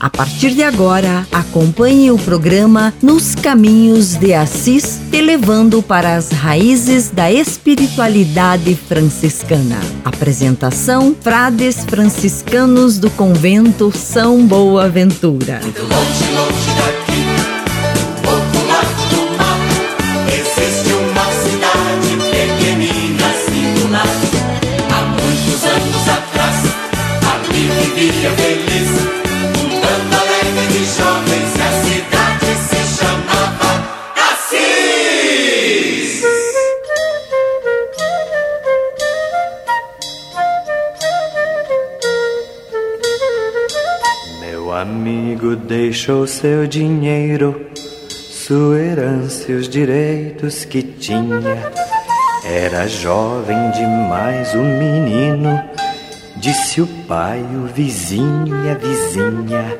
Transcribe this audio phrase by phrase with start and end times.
[0.00, 6.30] A partir de agora, acompanhe o programa Nos Caminhos de Assis, te levando para as
[6.30, 9.78] raízes da espiritualidade franciscana.
[10.04, 15.60] Apresentação: Frades franciscanos do convento São Boaventura.
[15.64, 16.67] Longe, longe
[46.08, 47.66] deixou seu dinheiro,
[48.08, 51.70] sua herança e os direitos que tinha.
[52.42, 55.62] Era jovem demais o menino,
[56.36, 59.76] disse o pai, o vizinho e a vizinha.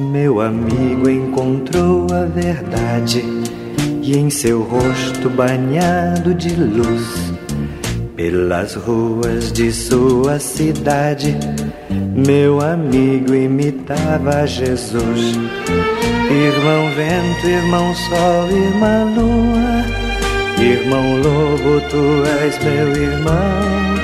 [0.00, 3.22] Meu amigo encontrou a verdade
[4.02, 7.32] e em seu rosto banhado de luz
[8.16, 11.38] pelas ruas de sua cidade,
[12.14, 15.36] meu amigo imitava Jesus.
[16.30, 19.84] Irmão vento, irmão sol, irmã lua,
[20.62, 24.02] irmão lobo, tu és meu irmão.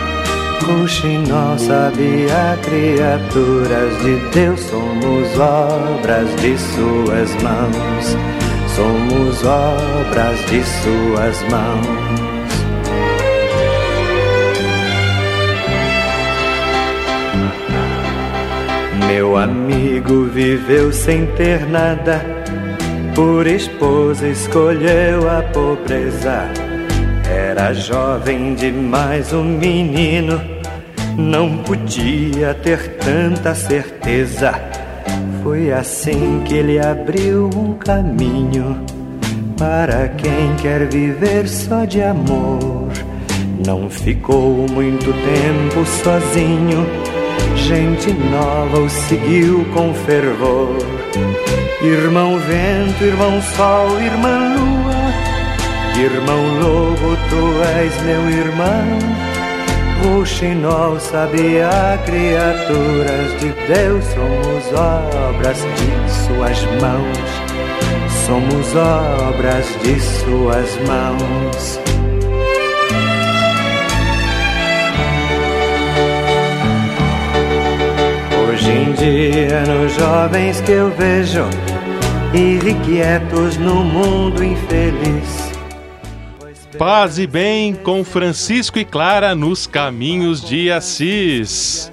[0.62, 8.16] Ruxinol sabia criaturas de Deus, somos obras de suas mãos,
[8.76, 12.17] somos obras de suas mãos.
[19.08, 22.20] Meu amigo viveu sem ter nada,
[23.14, 26.44] por esposa escolheu a pobreza.
[27.26, 30.38] Era jovem demais um menino,
[31.16, 34.52] não podia ter tanta certeza.
[35.42, 38.78] Foi assim que ele abriu um caminho
[39.56, 42.90] para quem quer viver só de amor.
[43.66, 47.07] Não ficou muito tempo sozinho
[47.68, 50.78] gente nova o seguiu com fervor.
[51.82, 58.98] Irmão vento, irmão sol, irmã lua, irmão lobo, tu és meu irmão.
[60.02, 67.28] Roxinol sabia criaturas de Deus, somos obras de suas mãos,
[68.26, 71.87] somos obras de suas mãos.
[79.10, 81.44] Dia, nos jovens que eu vejo,
[82.34, 85.52] irrequietos no mundo infeliz.
[86.78, 91.90] Paz e bem com Francisco e Clara nos caminhos de Assis.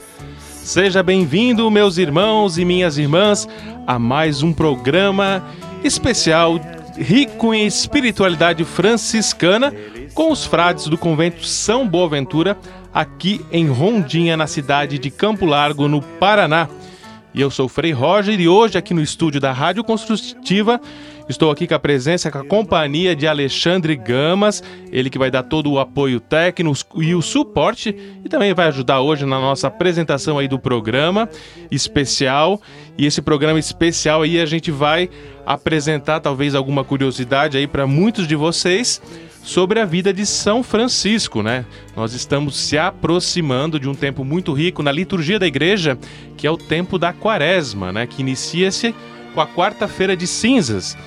[0.62, 3.48] Seja bem-vindo, meus irmãos e minhas irmãs,
[3.88, 5.42] a mais um programa
[5.86, 6.60] especial
[6.98, 9.74] rico em espiritualidade franciscana
[10.14, 12.58] com os frades do convento São Boaventura,
[12.94, 16.68] aqui em Rondinha, na cidade de Campo Largo, no Paraná.
[17.36, 20.80] E eu sou o Frei Roger e hoje aqui no estúdio da Rádio Construtiva
[21.28, 25.44] estou aqui com a presença, com a companhia de Alexandre Gamas, ele que vai dar
[25.44, 30.38] todo o apoio técnico e o suporte e também vai ajudar hoje na nossa apresentação
[30.38, 31.28] aí do programa
[31.72, 32.62] especial.
[32.98, 35.10] E esse programa especial aí a gente vai
[35.46, 39.02] apresentar talvez alguma curiosidade aí para muitos de vocês
[39.46, 41.66] sobre a vida de São Francisco, né?
[41.96, 46.00] Nós estamos se aproximando de um tempo muito rico na liturgia da igreja,
[46.36, 48.08] que é o tempo da Quaresma, né?
[48.08, 48.94] Que inicia-se
[49.36, 50.98] com a quarta-feira de cinzas.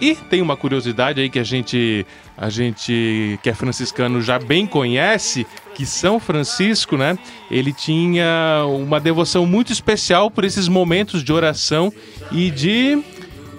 [0.00, 2.06] E tem uma curiosidade aí que a gente,
[2.36, 7.18] a gente que é franciscano já bem conhece, que São Francisco, né?
[7.50, 11.92] Ele tinha uma devoção muito especial por esses momentos de oração
[12.30, 13.02] e de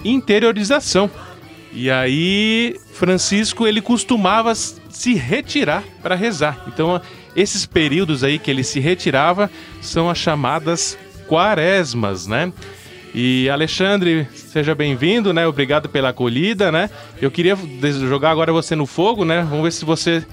[0.04, 1.10] interiorização.
[1.74, 6.64] E aí Francisco ele costumava se retirar para rezar.
[6.68, 7.02] Então
[7.36, 9.52] esses períodos aí que ele se retirava
[9.82, 10.98] são as chamadas
[11.28, 12.52] quaresmas, né?
[13.14, 15.48] E Alexandre, seja bem-vindo, né?
[15.48, 16.90] Obrigado pela acolhida, né?
[17.22, 17.58] Eu queria
[18.08, 19.46] jogar agora você no fogo, né?
[19.50, 20.24] Vamos ver se você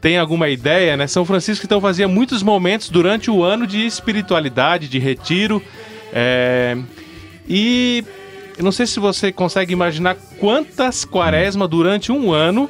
[0.00, 1.06] tem alguma ideia, né?
[1.06, 5.62] São Francisco então fazia muitos momentos durante o ano de espiritualidade, de retiro,
[6.12, 6.76] é...
[7.48, 8.04] e
[8.58, 12.68] eu não sei se você consegue imaginar quantas quaresmas durante um ano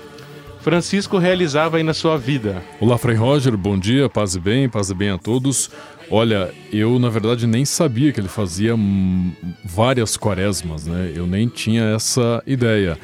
[0.66, 2.60] Francisco realizava aí na sua vida?
[2.80, 5.70] Olá, Frei Roger, bom dia, paz e bem, paz e bem a todos.
[6.10, 8.74] Olha, eu na verdade nem sabia que ele fazia
[9.64, 11.12] várias quaresmas, né?
[11.14, 12.98] Eu nem tinha essa ideia.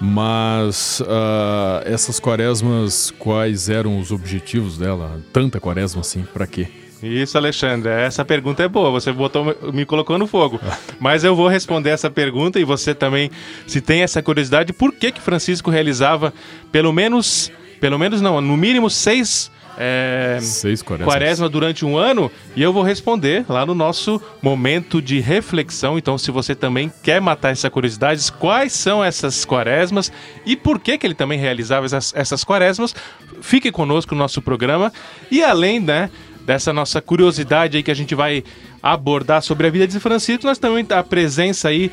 [0.00, 5.20] Mas uh, essas quaresmas, quais eram os objetivos dela?
[5.32, 6.68] Tanta quaresma assim, para quê?
[7.02, 8.90] Isso, Alexandre, essa pergunta é boa.
[8.90, 10.60] Você botou, me colocou no fogo.
[10.98, 13.30] Mas eu vou responder essa pergunta e você também,
[13.66, 16.32] se tem essa curiosidade, por que que Francisco realizava
[16.72, 17.50] pelo menos,
[17.80, 21.12] pelo menos não, no mínimo seis é, Seis quaresmas.
[21.12, 25.98] quaresma durante um ano e eu vou responder lá no nosso momento de reflexão.
[25.98, 30.10] Então, se você também quer matar essa curiosidade, quais são essas quaresmas
[30.44, 32.94] e por que, que ele também realizava essas, essas quaresmas,
[33.40, 34.92] fique conosco no nosso programa.
[35.30, 36.10] E além né,
[36.46, 38.44] dessa nossa curiosidade aí que a gente vai
[38.82, 41.90] abordar sobre a vida de Francisco, nós também a presença aí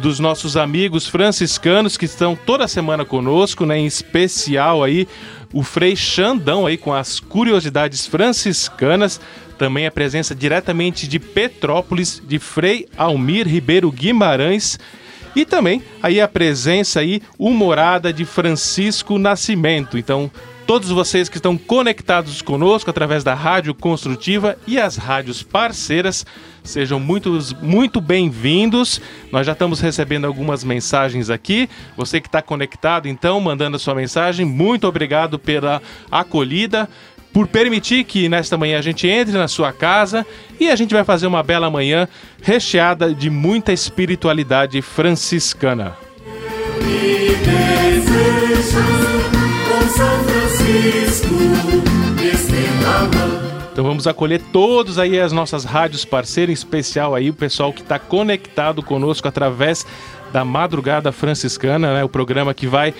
[0.00, 5.08] dos nossos amigos franciscanos que estão toda semana conosco, né, em especial aí
[5.52, 9.20] o Frei Xandão aí com as curiosidades franciscanas,
[9.58, 14.78] também a presença diretamente de Petrópolis de Frei Almir Ribeiro Guimarães
[15.34, 19.98] e também aí a presença aí humorada de Francisco Nascimento.
[19.98, 20.30] Então,
[20.66, 26.24] todos vocês que estão conectados conosco através da Rádio Construtiva e as rádios parceiras,
[26.62, 29.00] sejam muitos, muito bem-vindos.
[29.32, 31.68] Nós já estamos recebendo algumas mensagens aqui.
[31.96, 36.88] Você que está conectado, então, mandando a sua mensagem, muito obrigado pela acolhida.
[37.32, 40.26] Por permitir que nesta manhã a gente entre na sua casa
[40.58, 42.08] e a gente vai fazer uma bela manhã
[42.42, 45.96] recheada de muita espiritualidade franciscana.
[53.72, 57.80] Então vamos acolher todos aí as nossas rádios parceiras, em especial aí o pessoal que
[57.80, 59.86] está conectado conosco através
[60.32, 62.04] da Madrugada Franciscana, né?
[62.04, 62.92] O programa que vai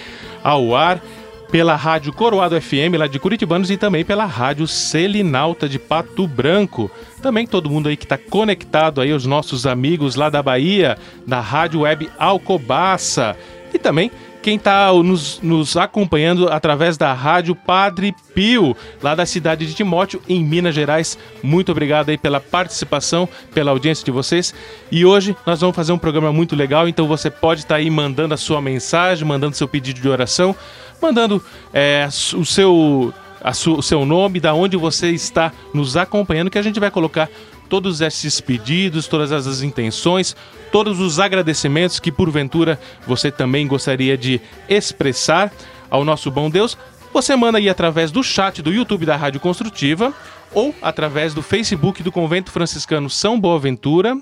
[0.43, 1.03] ao ar
[1.51, 6.91] pela Rádio Coroado FM lá de Curitibanos e também pela Rádio Selinalta de Pato Branco.
[7.21, 10.97] Também todo mundo aí que está conectado aí, os nossos amigos lá da Bahia,
[11.27, 13.37] da Rádio Web Alcobaça
[13.75, 14.11] e também
[14.43, 20.21] quem está nos, nos, acompanhando através da rádio Padre Pio, lá da cidade de Timóteo,
[20.29, 21.19] em Minas Gerais.
[21.43, 24.55] Muito obrigado aí pela participação, pela audiência de vocês.
[24.91, 27.91] E hoje nós vamos fazer um programa muito legal, então você pode estar tá aí
[27.91, 30.55] mandando a sua mensagem, mandando seu pedido de oração,
[31.01, 31.43] mandando
[31.73, 33.13] é, o seu.
[33.45, 37.29] o seu nome, da onde você está nos acompanhando, que a gente vai colocar
[37.71, 40.37] todos esses pedidos, todas as intenções,
[40.73, 45.53] todos os agradecimentos que porventura você também gostaria de expressar
[45.89, 46.77] ao nosso bom Deus.
[47.13, 50.13] Você manda aí através do chat do YouTube da Rádio Construtiva
[50.53, 54.21] ou através do Facebook do Convento Franciscano São Boaventura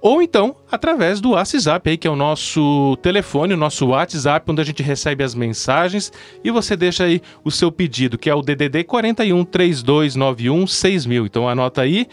[0.00, 4.60] ou então através do WhatsApp aí, que é o nosso telefone, o nosso WhatsApp, onde
[4.60, 6.12] a gente recebe as mensagens
[6.42, 11.26] e você deixa aí o seu pedido, que é o DDD 41 3291 6000.
[11.26, 12.06] Então anota aí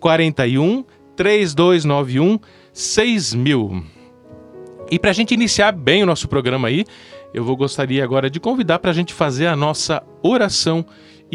[0.00, 0.84] 41
[1.16, 2.38] 3291
[2.72, 3.84] 6000.
[4.90, 6.84] E para a gente iniciar bem o nosso programa aí,
[7.32, 10.84] eu vou gostaria agora de convidar para a gente fazer a nossa oração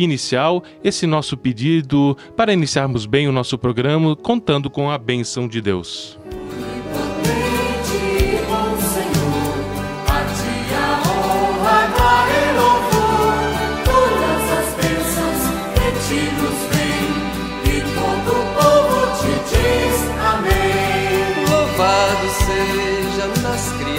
[0.03, 5.61] inicial, esse nosso pedido para iniciarmos bem o nosso programa, contando com a benção de
[5.61, 6.17] Deus.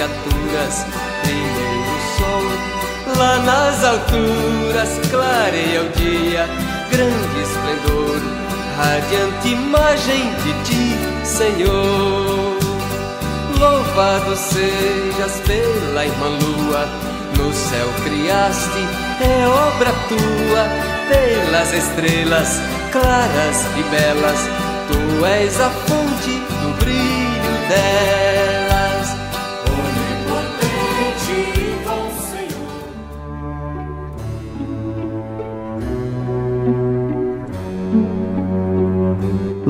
[0.00, 0.86] criaturas,
[1.24, 1.79] sol,
[3.20, 6.48] lá nas alturas, clareia o dia,
[6.90, 8.18] grande esplendor,
[8.78, 12.58] radiante imagem de ti, Senhor.
[13.58, 16.88] Louvado sejas pela irmã lua,
[17.36, 18.88] no céu criaste,
[19.20, 20.64] é obra tua,
[21.10, 22.58] pelas estrelas
[22.90, 24.48] claras e belas,
[24.88, 28.39] tu és a fonte do brilho delas.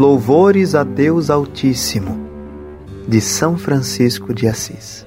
[0.01, 2.27] Louvores a Deus Altíssimo,
[3.07, 5.07] de São Francisco de Assis.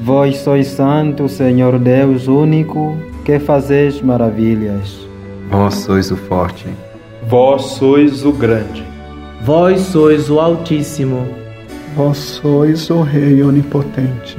[0.00, 5.08] Vós sois santo, Senhor Deus único, que fazeis maravilhas.
[5.50, 6.68] Vós sois o forte.
[7.26, 8.86] Vós sois o grande.
[9.44, 11.26] Vós sois o Altíssimo.
[11.96, 14.38] Vós sois o Rei Onipotente.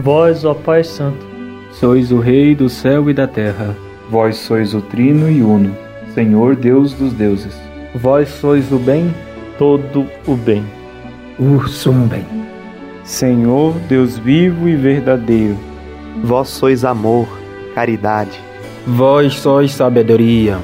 [0.00, 1.26] Vós, ó Pai Santo,
[1.72, 3.87] sois o Rei do céu e da terra.
[4.10, 5.76] Vós sois o Trino e Uno,
[6.14, 7.54] Senhor Deus dos deuses.
[7.94, 9.14] Vós sois o bem,
[9.58, 10.64] todo o bem.
[11.38, 11.58] O
[12.08, 12.24] bem.
[13.04, 15.56] Senhor, Deus vivo e verdadeiro.
[16.24, 17.28] Vós sois amor,
[17.74, 18.40] caridade.
[18.86, 20.58] Vós sois sabedoria.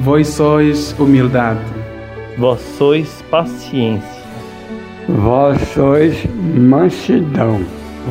[0.00, 1.60] Vós sois humildade.
[2.38, 4.22] Vós sois paciência.
[5.08, 6.16] Vós sois
[6.54, 7.60] mansidão.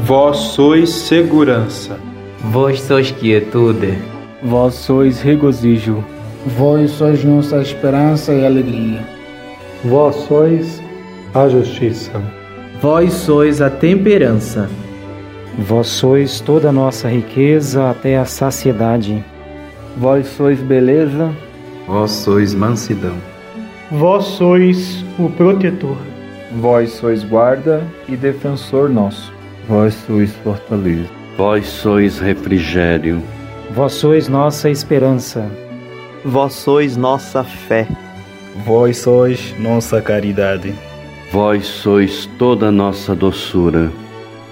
[0.05, 1.99] Vós sois segurança.
[2.39, 4.14] Vós sois quietude.
[4.45, 6.03] Vós sois regozijo.
[6.45, 8.99] Vós sois nossa esperança e alegria.
[9.83, 10.79] Vós sois
[11.33, 12.11] a justiça.
[12.79, 14.69] Vós sois a temperança.
[15.57, 19.25] Vós sois toda a nossa riqueza até a saciedade.
[19.97, 21.33] Vós sois beleza.
[21.87, 23.15] Vós sois mansidão.
[23.91, 25.97] Vós sois o protetor.
[26.61, 29.33] Vós sois guarda e defensor nosso.
[29.67, 31.09] Vós sois fortaleza.
[31.35, 33.23] Vós sois refrigério.
[33.71, 35.49] Vós sois nossa esperança.
[36.23, 37.87] Vós sois nossa fé.
[38.65, 40.73] Vós sois nossa caridade.
[41.31, 43.91] Vós sois toda nossa doçura.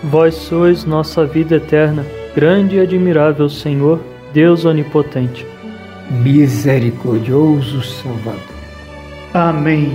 [0.04, 2.06] Vós sois nossa vida eterna,
[2.36, 4.02] grande e admirável Senhor,
[4.34, 5.46] Deus onipotente.
[6.12, 8.42] Misericordioso Salvador.
[9.34, 9.92] Amém.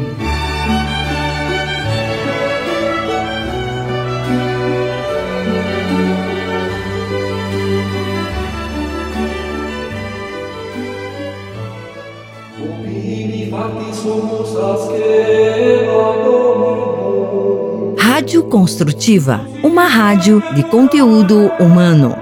[18.29, 22.15] Rádio Construtiva, uma rádio de conteúdo humano.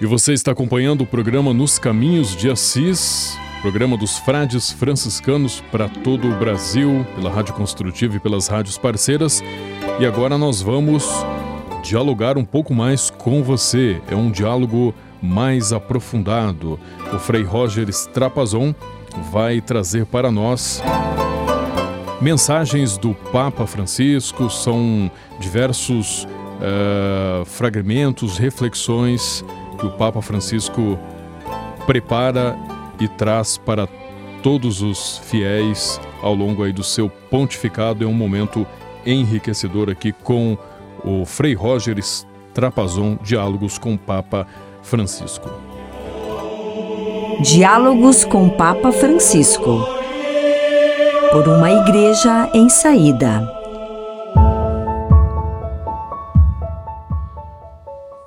[0.00, 5.88] E você está acompanhando o programa Nos Caminhos de Assis, programa dos frades franciscanos para
[5.88, 9.42] todo o Brasil, pela Rádio Construtiva e pelas rádios parceiras.
[9.98, 11.08] E agora nós vamos
[11.82, 14.00] dialogar um pouco mais com você.
[14.10, 14.94] É um diálogo
[15.26, 16.78] mais aprofundado.
[17.12, 18.74] O Frei Roger Strapazon
[19.30, 20.82] vai trazer para nós
[22.20, 29.44] mensagens do Papa Francisco, são diversos uh, fragmentos, reflexões
[29.78, 30.98] que o Papa Francisco
[31.86, 32.56] prepara
[32.98, 33.86] e traz para
[34.42, 38.04] todos os fiéis ao longo aí do seu pontificado.
[38.04, 38.66] É um momento
[39.04, 40.56] enriquecedor aqui com
[41.04, 44.65] o Frei Roger Strapazon, Diálogos com o Papa Francisco.
[47.42, 49.84] Diálogos com Papa Francisco.
[51.32, 53.44] Por uma igreja em saída.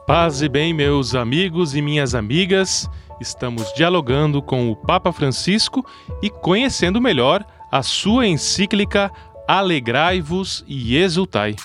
[0.05, 2.89] Paz e bem, meus amigos e minhas amigas.
[3.21, 5.85] Estamos dialogando com o Papa Francisco
[6.21, 9.09] e conhecendo melhor a sua encíclica
[9.47, 11.55] Alegrai-vos e Exultai.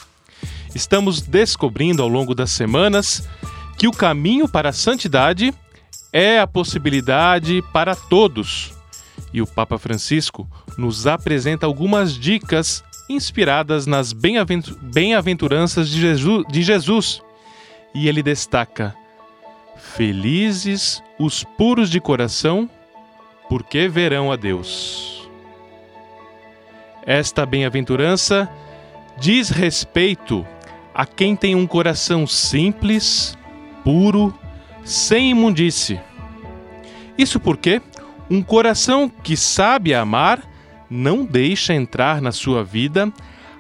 [0.73, 3.29] Estamos descobrindo ao longo das semanas
[3.77, 5.53] que o caminho para a santidade
[6.13, 8.73] é a possibilidade para todos.
[9.33, 17.23] E o Papa Francisco nos apresenta algumas dicas inspiradas nas bem-aventuranças de Jesus.
[17.95, 18.95] E ele destaca:
[19.77, 22.71] Felizes os puros de coração,
[23.49, 25.29] porque verão a Deus.
[27.07, 28.49] Esta bem-aventurança
[29.19, 30.47] diz respeito
[30.95, 33.37] a quem tem um coração simples,
[33.85, 34.35] puro,
[34.85, 36.01] sem imundície.
[37.17, 37.81] Isso porque
[38.29, 40.43] um coração que sabe amar
[40.91, 43.13] não deixa entrar na sua vida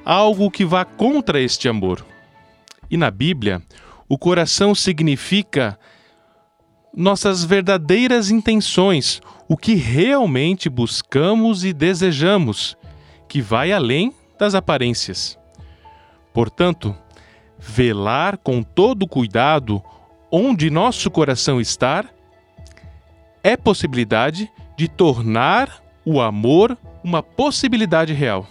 [0.05, 2.05] algo que vá contra este amor.
[2.91, 3.63] E na Bíblia,
[4.09, 5.79] o coração significa
[6.95, 12.77] nossas verdadeiras intenções, o que realmente buscamos e desejamos,
[13.29, 15.39] que vai além das aparências.
[16.33, 16.97] Portanto,
[17.59, 19.83] velar com todo cuidado
[20.37, 22.05] onde nosso coração está
[23.41, 28.45] é possibilidade de tornar o amor uma possibilidade real.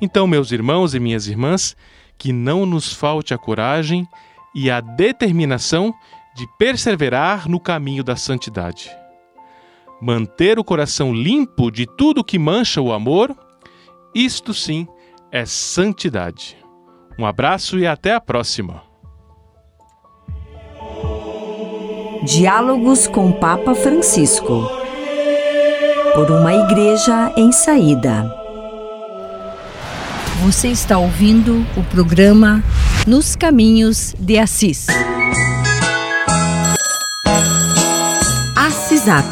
[0.00, 1.76] Então, meus irmãos e minhas irmãs,
[2.16, 4.06] que não nos falte a coragem
[4.54, 5.92] e a determinação
[6.36, 8.88] de perseverar no caminho da santidade.
[10.00, 13.36] Manter o coração limpo de tudo que mancha o amor,
[14.14, 14.86] isto sim
[15.32, 16.56] é santidade.
[17.18, 18.91] Um abraço e até a próxima.
[22.24, 24.70] Diálogos com Papa Francisco.
[26.14, 28.32] Por uma igreja em saída.
[30.44, 32.62] Você está ouvindo o programa
[33.08, 34.86] Nos Caminhos de Assis.
[38.54, 39.26] Assisap,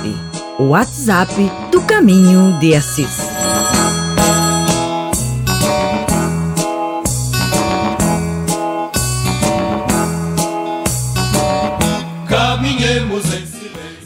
[0.58, 1.32] o WhatsApp
[1.70, 3.29] do Caminho de Assis.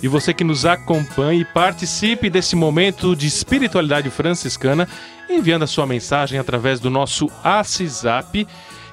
[0.05, 4.87] E você que nos acompanhe e participe desse momento de espiritualidade franciscana,
[5.31, 8.47] enviando a sua mensagem através do nosso WhatsApp,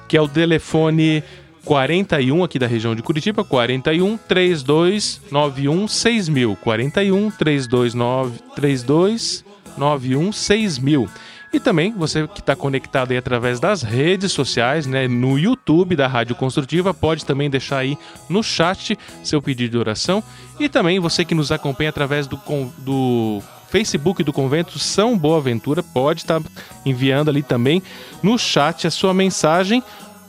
[0.08, 1.22] que é o telefone
[1.66, 6.56] 41 aqui da região de Curitiba, 41 3291 6000.
[6.56, 11.08] 41 329 3291 6000.
[11.52, 16.06] E também você que está conectado aí através das redes sociais, né, no YouTube da
[16.06, 20.24] Rádio Construtiva, pode também deixar aí no chat seu pedido de oração.
[20.58, 22.40] E também você que nos acompanha através do,
[22.78, 26.50] do Facebook do Convento São Boaventura, pode estar tá
[26.86, 27.82] enviando ali também
[28.22, 29.82] no chat a sua mensagem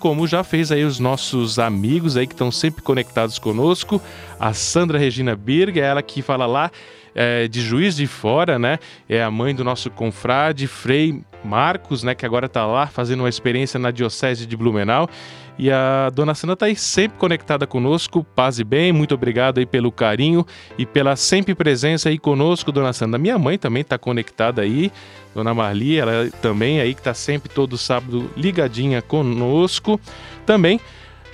[0.04, 4.02] como já fez aí os nossos amigos aí que estão sempre conectados conosco,
[4.38, 6.70] a Sandra Regina Birga, ela que fala lá
[7.16, 8.80] é, de Juiz de Fora, né?
[9.08, 12.16] É a mãe do nosso confrade Frei Marcos, né?
[12.16, 15.10] Que agora está lá fazendo uma experiência na Diocese de Blumenau.
[15.58, 18.24] E a dona Sandra está aí sempre conectada conosco.
[18.36, 20.46] Paz e bem, muito obrigado aí pelo carinho
[20.78, 23.20] e pela sempre presença aí conosco, dona Sandra.
[23.20, 24.92] Minha mãe também está conectada aí,
[25.36, 30.00] dona Marli, ela também aí que está sempre todo sábado ligadinha conosco.
[30.46, 30.80] Também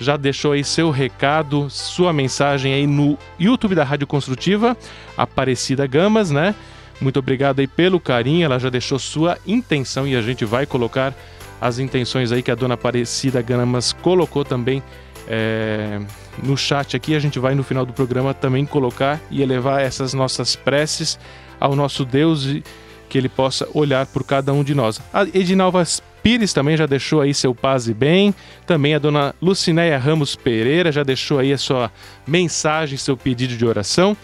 [0.00, 4.76] já deixou aí seu recado, sua mensagem aí no YouTube da Rádio Construtiva,
[5.16, 6.54] Aparecida Gamas, né?
[7.00, 11.14] Muito obrigado aí pelo carinho, ela já deixou sua intenção e a gente vai colocar
[11.60, 14.82] as intenções aí que a dona Aparecida Gamas colocou também
[15.28, 16.00] é,
[16.42, 17.14] no chat aqui.
[17.14, 21.18] A gente vai no final do programa também colocar e elevar essas nossas preces
[21.60, 22.64] ao nosso Deus e
[23.08, 25.00] que ele possa olhar por cada um de nós.
[25.12, 25.84] A Edinalva
[26.22, 28.34] Pires também já deixou aí seu paz e bem.
[28.66, 31.90] Também a dona Lucinéia Ramos Pereira já deixou aí a sua
[32.26, 34.16] mensagem, seu pedido de oração.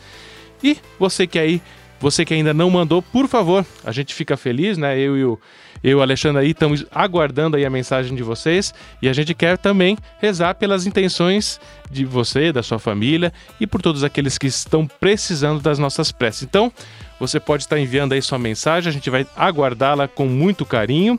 [0.63, 1.61] E você que aí,
[2.01, 4.99] você que ainda não mandou, por favor, a gente fica feliz, né?
[4.99, 5.39] Eu e o
[5.83, 9.97] eu, Alexandre, aí estamos aguardando aí a mensagem de vocês e a gente quer também
[10.19, 11.61] rezar pelas intenções
[11.91, 16.43] de você, da sua família e por todos aqueles que estão precisando das nossas preces.
[16.43, 16.73] Então,
[17.21, 21.19] você pode estar enviando aí sua mensagem, a gente vai aguardá-la com muito carinho.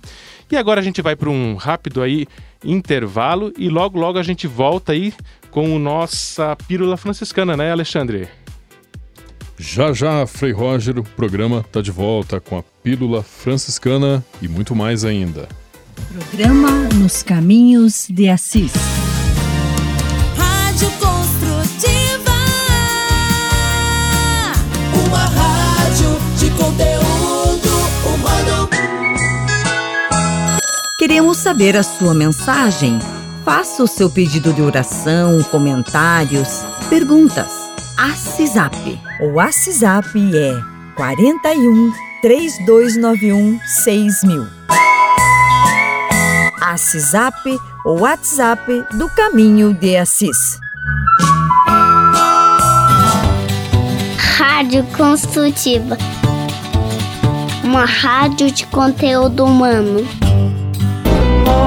[0.52, 2.26] E agora a gente vai para um rápido aí
[2.64, 5.14] intervalo e logo logo a gente volta aí
[5.52, 8.28] com o nossa pílula franciscana, né, Alexandre?
[9.58, 14.76] Já já, Frei Roger, o programa está de volta com a pílula franciscana e muito
[14.76, 15.50] mais ainda.
[16.14, 18.72] Programa Nos Caminhos de Assis.
[20.38, 20.92] Rádio
[31.08, 33.00] Queremos saber a sua mensagem.
[33.46, 37.50] Faça o seu pedido de oração, comentários, perguntas.
[37.96, 39.00] ACISAP.
[39.22, 40.62] O WhatsApp é
[40.98, 44.48] 41 3291 6000.
[46.62, 50.60] ACISAP, o WhatsApp do Caminho de Assis.
[54.36, 55.98] Rádio Construtiva.
[57.64, 60.27] Uma rádio de conteúdo humano.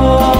[0.02, 0.39] Oh,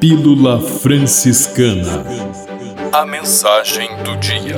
[0.00, 2.02] Pílula Franciscana.
[2.90, 4.56] A mensagem do dia.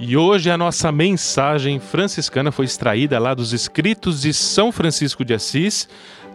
[0.00, 5.32] E hoje a nossa mensagem franciscana foi extraída lá dos escritos de São Francisco de
[5.32, 5.88] Assis,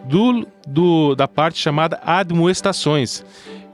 [0.06, 3.22] do, do, da parte chamada Admoestações.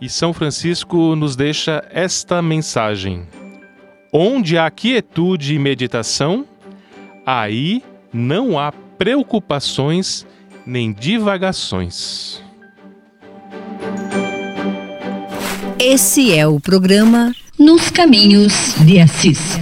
[0.00, 3.28] E São Francisco nos deixa esta mensagem:
[4.12, 6.44] Onde há quietude e meditação,
[7.24, 10.26] aí não há preocupações
[10.66, 12.42] nem divagações.
[15.78, 19.58] Esse é o programa Nos Caminhos de Assis.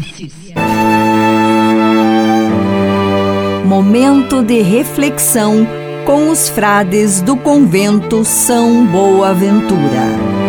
[3.64, 5.66] Momento de reflexão
[6.04, 10.41] com os frades do convento São Boaventura.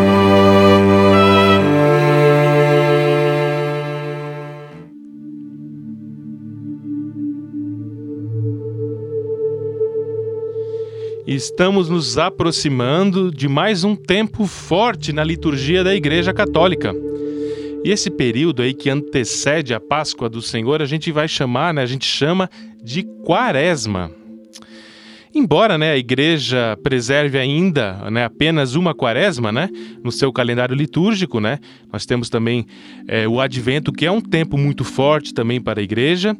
[11.36, 16.94] Estamos nos aproximando de mais um tempo forte na liturgia da Igreja Católica.
[17.84, 21.82] E esse período aí que antecede a Páscoa do Senhor, a gente vai chamar, né,
[21.82, 22.48] a gente chama
[22.84, 24.12] de Quaresma.
[25.34, 29.70] Embora né, a igreja preserve ainda né, apenas uma quaresma né,
[30.04, 31.58] no seu calendário litúrgico, né,
[31.92, 32.68] nós temos também
[33.08, 36.38] é, o advento, que é um tempo muito forte também para a igreja.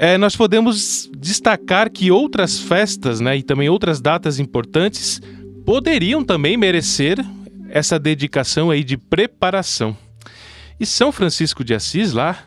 [0.00, 5.20] É, nós podemos destacar que outras festas né, e também outras datas importantes
[5.66, 7.18] poderiam também merecer
[7.68, 9.96] essa dedicação aí de preparação.
[10.78, 12.38] E São Francisco de Assis, lá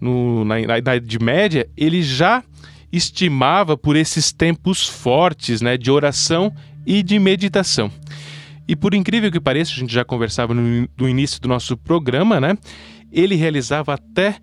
[0.00, 2.44] no, na, na Idade Média, ele já
[2.92, 6.54] estimava por esses tempos fortes né, de oração
[6.86, 7.90] e de meditação.
[8.68, 12.40] E por incrível que pareça, a gente já conversava no, no início do nosso programa,
[12.40, 12.56] né?
[13.10, 14.36] Ele realizava até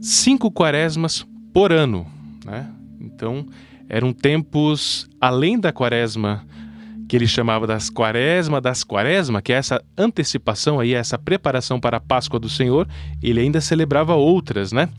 [0.00, 2.06] cinco quaresmas por ano,
[2.44, 2.68] né?
[3.00, 3.46] Então,
[3.88, 6.44] eram tempos além da quaresma
[7.08, 11.96] que ele chamava das quaresma das quaresma, que é essa antecipação aí, essa preparação para
[11.96, 12.86] a Páscoa do Senhor,
[13.22, 14.90] ele ainda celebrava outras, né?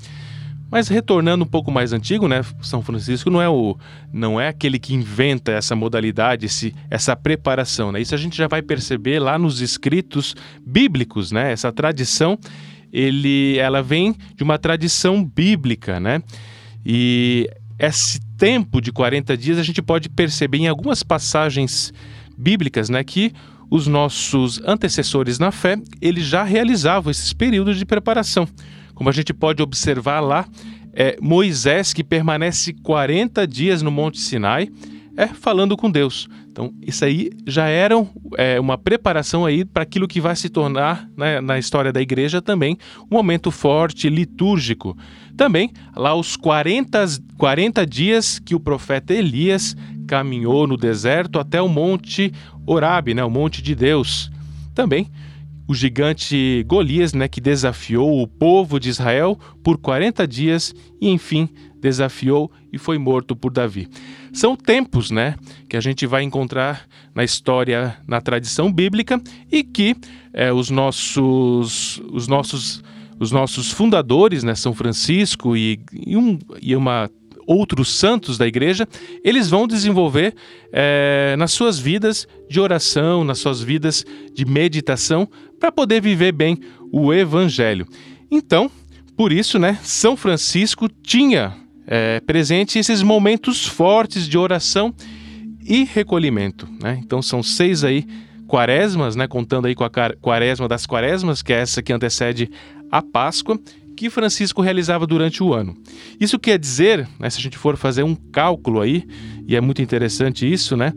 [0.72, 3.78] Mas retornando um pouco mais antigo, né, São Francisco não é o
[4.12, 8.02] não é aquele que inventa essa modalidade, esse, essa preparação, né?
[8.02, 11.52] Isso a gente já vai perceber lá nos escritos bíblicos, né?
[11.52, 12.36] Essa tradição,
[12.92, 16.22] ele ela vem de uma tradição bíblica, né?
[16.86, 21.94] E esse tempo de 40 dias a gente pode perceber em algumas passagens
[22.38, 23.34] bíblicas, né, que
[23.70, 28.48] os nossos antecessores na fé, eles já realizavam esses períodos de preparação.
[28.94, 30.48] Como a gente pode observar lá,
[30.94, 34.70] é, Moisés, que permanece 40 dias no Monte Sinai,
[35.18, 36.30] é falando com Deus.
[36.52, 37.96] Então, isso aí já era
[38.38, 42.40] é, uma preparação aí para aquilo que vai se tornar né, na história da igreja
[42.40, 42.78] também
[43.12, 44.96] um momento forte, litúrgico.
[45.36, 47.04] Também, lá os 40,
[47.36, 49.76] 40 dias que o profeta Elias
[50.08, 52.32] caminhou no deserto até o Monte
[52.66, 54.32] Orabe, né, o Monte de Deus.
[54.76, 55.10] Também,
[55.68, 61.50] o gigante Golias, né, que desafiou o povo de Israel por 40 dias e, enfim,
[61.80, 63.88] desafiou e foi morto por Davi.
[64.34, 65.36] São tempos, né,
[65.70, 69.96] que a gente vai encontrar na história, na tradição bíblica e que
[70.34, 72.84] é, os nossos, os nossos,
[73.20, 77.10] os nossos fundadores, né, São Francisco e, e, um, e uma
[77.48, 78.86] outros santos da igreja,
[79.24, 80.36] eles vão desenvolver
[80.72, 86.60] é, nas suas vidas de oração, nas suas vidas de meditação, para poder viver bem
[86.92, 87.88] o Evangelho.
[88.30, 88.70] Então,
[89.16, 91.56] por isso, né, São Francisco tinha
[91.88, 94.94] é, presente esses momentos fortes de oração
[95.66, 96.68] e recolhimento.
[96.82, 97.00] Né?
[97.02, 98.06] Então, são seis aí
[98.48, 102.50] quaresmas, né, contando aí com a quaresma das quaresmas, que é essa que antecede
[102.90, 103.60] a Páscoa,
[103.96, 105.76] que Francisco realizava durante o ano.
[106.20, 109.04] Isso quer dizer, né, se a gente for fazer um cálculo aí,
[109.46, 110.94] e é muito interessante isso, né,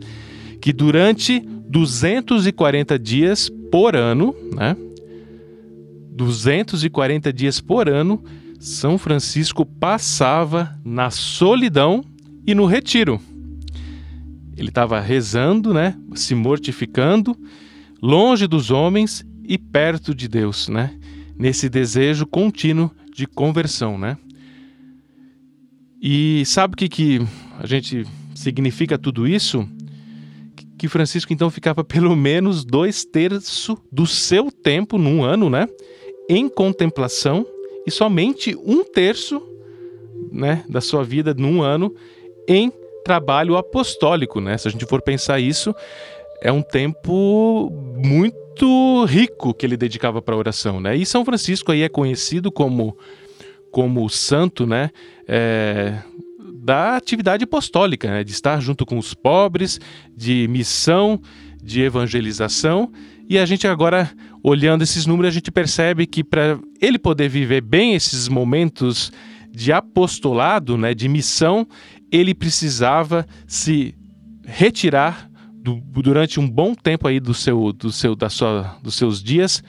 [0.61, 4.77] que durante 240 dias por ano, né,
[6.11, 8.23] 240 dias por ano,
[8.61, 12.03] São Francisco passava na solidão
[12.45, 13.19] e no retiro.
[14.55, 17.35] Ele estava rezando, né, se mortificando,
[17.99, 20.95] longe dos homens e perto de Deus, né?
[21.35, 24.15] nesse desejo contínuo de conversão, né?
[25.99, 27.19] E sabe o que, que
[27.57, 29.67] a gente significa tudo isso?
[30.77, 35.67] Que Francisco então ficava pelo menos dois terços do seu tempo num ano, né?
[36.29, 37.43] Em contemplação
[37.85, 39.41] e somente um terço,
[40.31, 41.93] né, da sua vida num ano
[42.47, 42.71] em
[43.03, 44.57] trabalho apostólico, né?
[44.57, 45.73] Se a gente for pensar isso,
[46.41, 50.95] é um tempo muito rico que ele dedicava para a oração, né?
[50.95, 52.95] E São Francisco aí é conhecido como
[53.71, 54.91] como santo, né?
[55.27, 55.97] É,
[56.61, 58.23] da atividade apostólica, né?
[58.23, 59.79] de estar junto com os pobres,
[60.15, 61.19] de missão,
[61.63, 62.91] de evangelização
[63.31, 64.11] E a gente agora,
[64.43, 69.09] olhando esses números, a gente percebe que para ele poder viver bem esses momentos
[69.49, 71.65] de apostolado, né, de missão,
[72.11, 73.95] ele precisava se
[74.45, 79.23] retirar do, durante um bom tempo aí do seu, do seu, da sua, dos seus
[79.23, 79.63] dias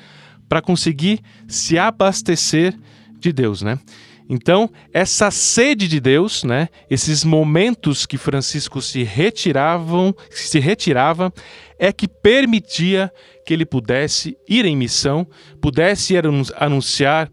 [0.48, 2.76] para conseguir se abastecer
[3.16, 3.78] de Deus, né?
[4.28, 11.32] Então, essa sede de Deus, né, esses momentos que Francisco se retiravam, se retirava,
[11.78, 13.12] é que permitia
[13.46, 15.26] que ele pudesse ir em missão,
[15.60, 16.14] pudesse
[16.56, 17.30] anunciar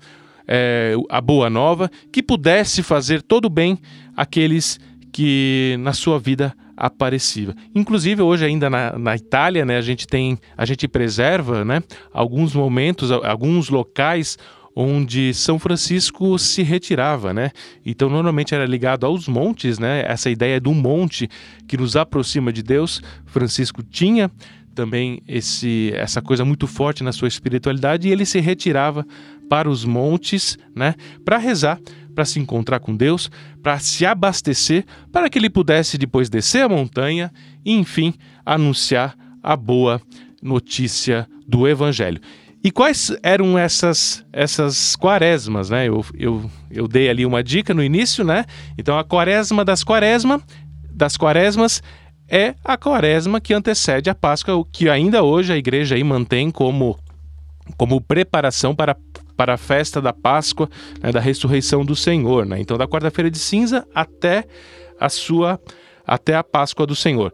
[0.48, 3.78] é, a boa nova, que pudesse fazer todo o bem
[4.16, 4.80] àqueles
[5.12, 7.54] que na sua vida aparecia.
[7.76, 12.54] Inclusive hoje ainda na, na, Itália, né, a gente tem, a gente preserva, né, alguns
[12.56, 14.38] momentos, alguns locais
[14.76, 17.52] onde São Francisco se retirava, né?
[17.86, 20.06] Então normalmente era ligado aos montes, né?
[20.08, 21.30] Essa ideia do monte
[21.68, 24.32] que nos aproxima de Deus, Francisco tinha
[24.80, 29.06] também esse essa coisa muito forte na sua espiritualidade e ele se retirava
[29.50, 30.96] para os montes, né?
[31.26, 31.82] Para rezar,
[32.16, 33.30] para se encontrar com Deus,
[33.62, 37.30] para se abastecer, para que ele pudesse depois descer a montanha
[37.66, 38.14] e enfim
[38.46, 40.02] anunciar a boa
[40.42, 42.22] notícia do Evangelho.
[42.64, 45.90] E quais eram essas essas quaresmas, né?
[45.90, 48.46] Eu, eu, eu dei ali uma dica no início, né?
[48.78, 50.42] Então a quaresma das quaresma,
[50.90, 51.84] das quaresmas
[52.30, 56.98] é a quaresma que antecede a Páscoa, que ainda hoje a igreja aí mantém como
[57.78, 58.96] como preparação para
[59.36, 60.70] para a festa da Páscoa,
[61.02, 62.60] né, da ressurreição do Senhor, né?
[62.60, 64.44] Então da quarta-feira de cinza até
[65.00, 65.60] a sua
[66.06, 67.34] até a Páscoa do Senhor.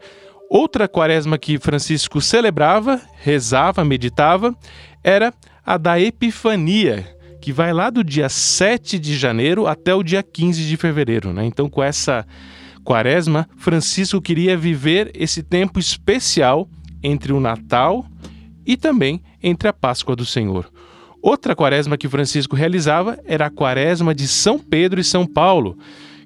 [0.50, 4.56] Outra quaresma que Francisco celebrava, rezava, meditava,
[5.04, 5.34] era
[5.66, 7.08] a da Epifania,
[7.42, 11.34] que vai lá do dia 7 de janeiro até o dia 15 de fevereiro.
[11.34, 11.46] Né?
[11.46, 12.26] Então, com essa
[12.86, 16.70] quaresma, Francisco queria viver esse tempo especial
[17.04, 18.06] entre o Natal
[18.66, 20.72] e também entre a Páscoa do Senhor.
[21.22, 25.78] Outra quaresma que Francisco realizava era a quaresma de São Pedro e São Paulo,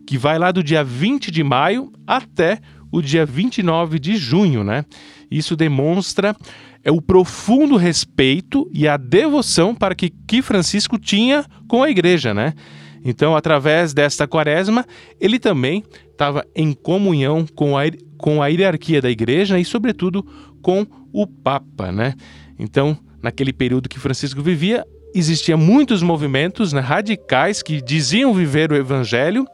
[0.05, 2.59] que vai lá do dia 20 de maio até
[2.91, 4.83] o dia 29 de junho, né?
[5.31, 6.35] Isso demonstra
[6.83, 12.33] é o profundo respeito e a devoção para que, que Francisco tinha com a igreja,
[12.33, 12.53] né?
[13.03, 14.85] Então, através desta quaresma,
[15.19, 17.83] ele também estava em comunhão com a,
[18.17, 20.25] com a hierarquia da igreja e, sobretudo,
[20.61, 22.13] com o Papa, né?
[22.57, 28.75] Então, naquele período que Francisco vivia, existiam muitos movimentos né, radicais que diziam viver o
[28.75, 29.45] evangelho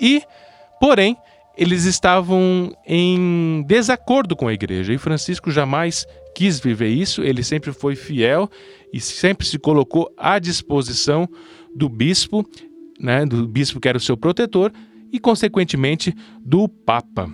[0.00, 0.22] e,
[0.80, 1.16] porém,
[1.56, 4.92] eles estavam em desacordo com a igreja.
[4.92, 8.50] E Francisco jamais quis viver isso, ele sempre foi fiel
[8.92, 11.26] e sempre se colocou à disposição
[11.74, 12.44] do bispo,
[12.98, 14.72] né, do bispo que era o seu protetor
[15.12, 17.30] e, consequentemente, do Papa.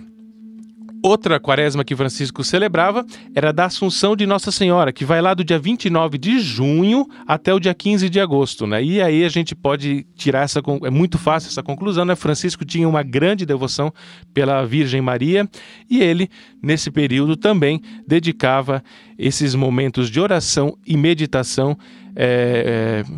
[1.05, 5.43] Outra quaresma que Francisco celebrava era da Assunção de Nossa Senhora, que vai lá do
[5.43, 8.81] dia 29 de junho até o dia 15 de agosto, né?
[8.81, 12.15] E aí a gente pode tirar essa é muito fácil essa conclusão, né?
[12.15, 13.93] Francisco tinha uma grande devoção
[14.33, 15.45] pela Virgem Maria
[15.89, 16.29] e ele
[16.61, 18.81] nesse período também dedicava
[19.19, 21.77] esses momentos de oração e meditação
[22.15, 23.13] é, é,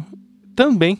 [0.55, 0.97] também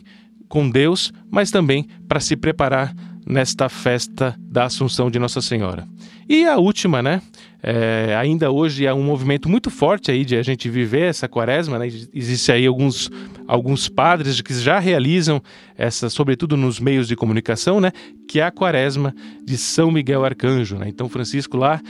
[0.48, 2.94] com Deus, mas também para se preparar
[3.26, 5.86] nesta festa da Assunção de Nossa Senhora.
[6.28, 7.20] E a última, né?
[7.62, 11.78] É, ainda hoje é um movimento muito forte aí de a gente viver essa quaresma,
[11.78, 11.88] né?
[12.14, 13.10] Existe aí alguns,
[13.48, 15.42] alguns padres que já realizam
[15.76, 17.90] essa, sobretudo nos meios de comunicação, né?
[18.28, 19.12] Que é a quaresma
[19.44, 20.88] de São Miguel Arcanjo, né?
[20.88, 21.80] Então Francisco lá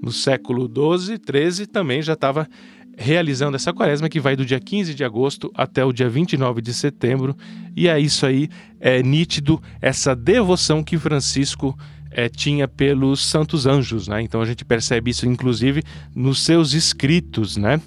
[0.00, 2.48] no século 12, 13 também já estava
[2.96, 6.72] realizando essa quaresma que vai do dia 15 de agosto até o dia 29 de
[6.72, 7.36] setembro.
[7.76, 8.48] E é isso aí,
[8.80, 11.76] é nítido essa devoção que Francisco
[12.10, 14.22] é, tinha pelos santos anjos, né?
[14.22, 15.82] Então a gente percebe isso, inclusive,
[16.14, 17.80] nos seus escritos, né?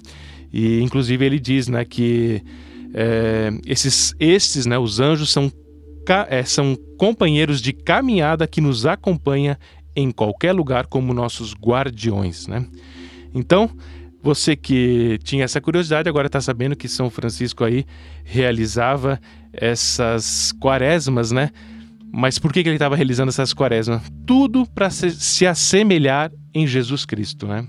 [0.52, 2.42] E inclusive ele diz, né, que
[2.94, 5.50] é, esses, né, os anjos são,
[6.28, 9.58] é, são companheiros de caminhada que nos acompanha
[9.94, 12.64] em qualquer lugar como nossos guardiões, né?
[13.34, 13.70] Então
[14.22, 17.84] você que tinha essa curiosidade agora está sabendo que São Francisco aí
[18.24, 19.20] realizava
[19.52, 21.50] essas quaresmas, né?
[22.12, 24.02] Mas por que, que ele estava realizando essas quaresmas?
[24.26, 27.66] Tudo para se, se assemelhar em Jesus Cristo, né?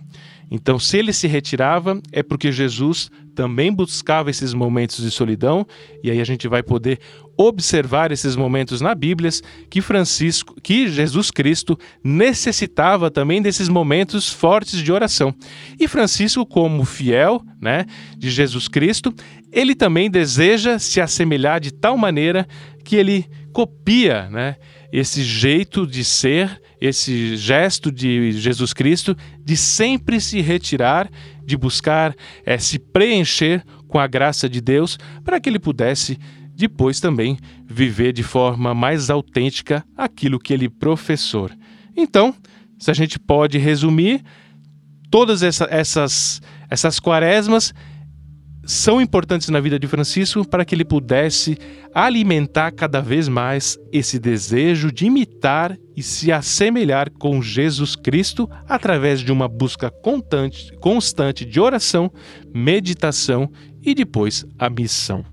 [0.54, 5.66] Então, se ele se retirava, é porque Jesus também buscava esses momentos de solidão,
[6.04, 7.00] e aí a gente vai poder
[7.38, 9.30] observar esses momentos na Bíblia
[9.70, 15.34] que Francisco, que Jesus Cristo necessitava também desses momentos fortes de oração.
[15.80, 17.86] E Francisco, como fiel, né,
[18.18, 19.14] de Jesus Cristo,
[19.54, 22.46] ele também deseja se assemelhar de tal maneira
[22.84, 24.58] que ele copia, né,
[24.92, 31.10] esse jeito de ser, esse gesto de Jesus Cristo de sempre se retirar,
[31.46, 36.18] de buscar é, se preencher com a graça de Deus, para que ele pudesse
[36.56, 41.50] depois também viver de forma mais autêntica aquilo que ele professou.
[41.96, 42.36] Então,
[42.78, 44.24] se a gente pode resumir,
[45.10, 47.74] todas essa, essas, essas quaresmas
[48.64, 51.58] são importantes na vida de Francisco para que ele pudesse
[51.94, 59.20] alimentar cada vez mais esse desejo de imitar e se assemelhar com Jesus Cristo através
[59.20, 62.12] de uma busca constante, constante de oração,
[62.54, 65.31] meditação e depois a missão.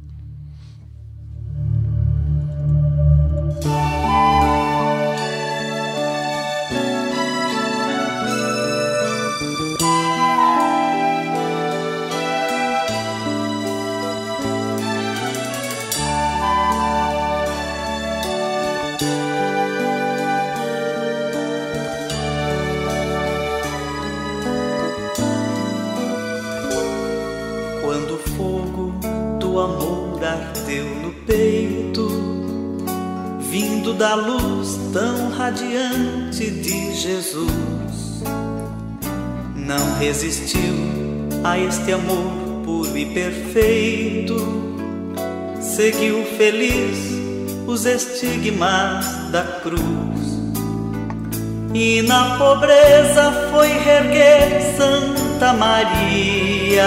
[33.99, 38.23] Da luz tão radiante de Jesus.
[39.57, 40.77] Não resistiu
[41.43, 44.37] a este amor puro e perfeito,
[45.61, 46.97] seguiu feliz
[47.67, 49.83] os estigmas da cruz.
[51.75, 56.85] E na pobreza foi reerguer Santa Maria,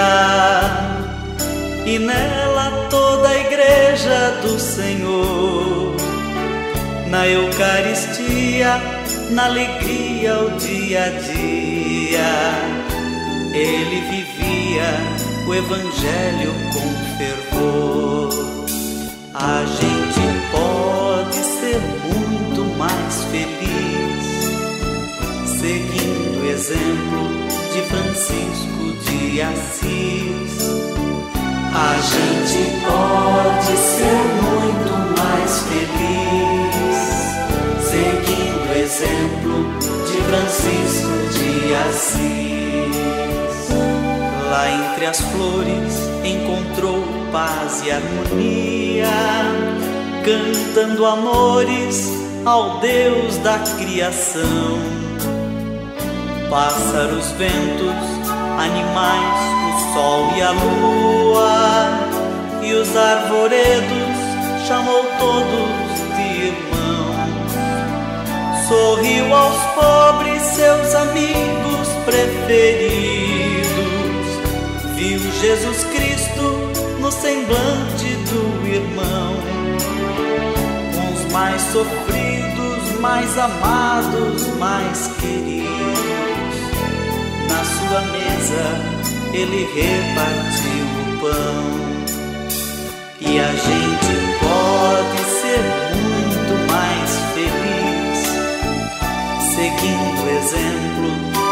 [1.85, 5.80] e nela toda a igreja do Senhor
[7.11, 8.81] na Eucaristia,
[9.31, 12.31] na alegria o dia a dia.
[13.53, 14.89] Ele vivia
[15.45, 18.29] o Evangelho com fervor.
[19.33, 20.21] A gente
[20.51, 21.81] pode ser
[22.13, 24.23] muito mais feliz
[25.59, 27.23] seguindo o exemplo
[27.73, 30.71] de Francisco de Assis.
[31.73, 36.50] A gente pode ser muito mais feliz
[38.01, 39.55] seguindo o exemplo
[40.07, 42.91] de Francisco de Assis.
[44.49, 45.93] Lá entre as flores
[46.25, 49.07] encontrou paz e harmonia,
[50.25, 52.11] cantando amores
[52.43, 54.79] ao Deus da criação.
[56.49, 57.95] Pássaros, ventos,
[58.59, 61.51] animais, o sol e a lua,
[62.63, 65.80] e os arvoredos chamou todos
[68.71, 73.67] sorriu aos pobres, seus amigos preferidos.
[74.95, 79.35] Viu Jesus Cristo no semblante do irmão,
[80.95, 86.55] com os mais sofridos, mais amados, mais queridos.
[87.49, 88.63] Na sua mesa
[89.33, 91.81] ele repartiu o pão.
[93.19, 95.59] E a gente pode ser
[95.95, 96.10] muito
[99.61, 101.09] seguindo o exemplo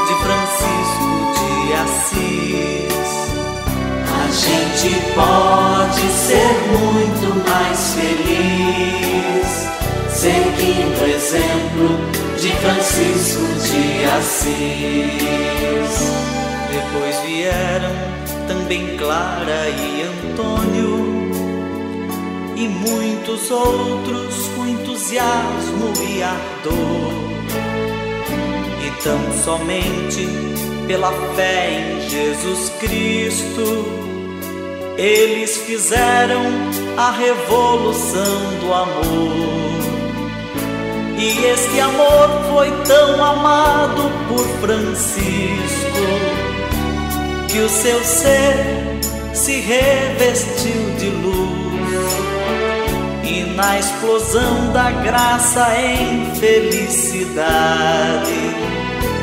[0.07, 2.97] de Francisco de Assis.
[4.09, 9.47] A gente pode ser muito mais feliz,
[10.09, 11.89] seguindo o exemplo
[12.35, 13.83] de Francisco de
[14.17, 14.57] Assis.
[16.71, 17.93] Depois vieram
[18.47, 20.97] também Clara e Antônio
[22.55, 27.28] e muitos outros com entusiasmo e ardor
[29.03, 30.27] tão somente
[30.87, 33.85] pela fé em Jesus Cristo,
[34.97, 36.43] eles fizeram
[36.97, 39.79] a revolução do amor.
[41.17, 45.19] E este amor foi tão amado por Francisco
[47.49, 48.55] que o seu ser
[49.33, 51.59] se revestiu de luz
[53.23, 57.69] e na explosão da graça em felicidade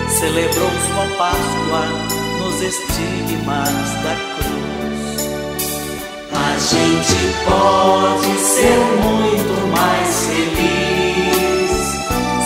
[0.09, 1.85] celebrou sua Páscoa
[2.39, 3.69] nos estigmas
[4.03, 5.27] da cruz.
[6.33, 11.27] A gente pode ser muito mais feliz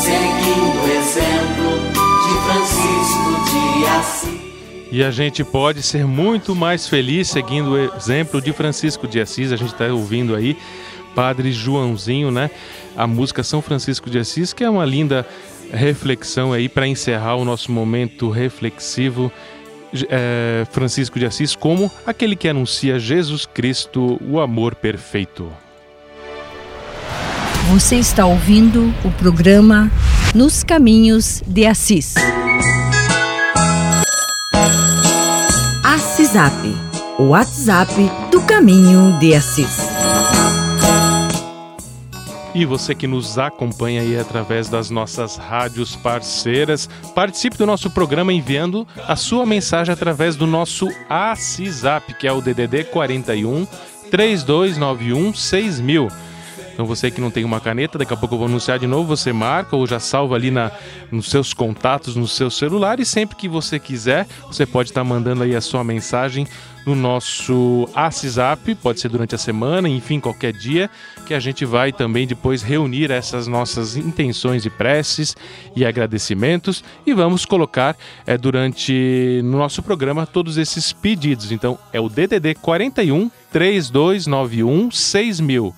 [0.00, 1.70] seguindo o exemplo
[2.26, 4.40] de Francisco de Assis.
[4.92, 9.52] E a gente pode ser muito mais feliz seguindo o exemplo de Francisco de Assis.
[9.52, 10.56] A gente está ouvindo aí
[11.14, 12.50] Padre Joãozinho, né?
[12.96, 15.26] A música São Francisco de Assis, que é uma linda
[15.72, 19.32] reflexão aí para encerrar o nosso momento reflexivo.
[20.08, 25.50] É, Francisco de Assis como aquele que anuncia Jesus Cristo, o amor perfeito.
[27.70, 29.90] Você está ouvindo o programa
[30.34, 32.14] Nos Caminhos de Assis.
[35.84, 36.54] Assisap,
[37.18, 37.92] o WhatsApp
[38.30, 39.89] do Caminho de Assis.
[42.52, 48.32] E você que nos acompanha aí através das nossas rádios parceiras, participe do nosso programa
[48.32, 53.66] enviando a sua mensagem através do nosso ACISAP, que é o DDD 41
[54.10, 56.08] 3291 6000.
[56.72, 59.14] Então você que não tem uma caneta, daqui a pouco eu vou anunciar de novo,
[59.14, 60.72] você marca ou já salva ali na,
[61.12, 65.44] nos seus contatos, no seu celular e sempre que você quiser, você pode estar mandando
[65.44, 66.48] aí a sua mensagem
[66.86, 70.90] no nosso WhatsApp, pode ser durante a semana, enfim, qualquer dia,
[71.26, 75.36] que a gente vai também depois reunir essas nossas intenções de preces
[75.76, 81.52] e agradecimentos e vamos colocar é, durante no nosso programa todos esses pedidos.
[81.52, 85.74] Então é o DDD 41 3291 6000.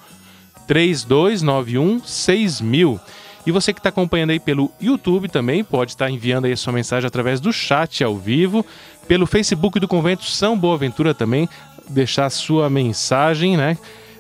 [0.67, 3.01] 3291 6000.
[3.45, 6.73] E você que está acompanhando aí pelo YouTube também pode estar enviando aí a sua
[6.73, 8.65] mensagem através do chat ao vivo,
[9.07, 11.49] pelo Facebook do Convento São Boaventura também,
[11.89, 13.77] deixar sua mensagem, né?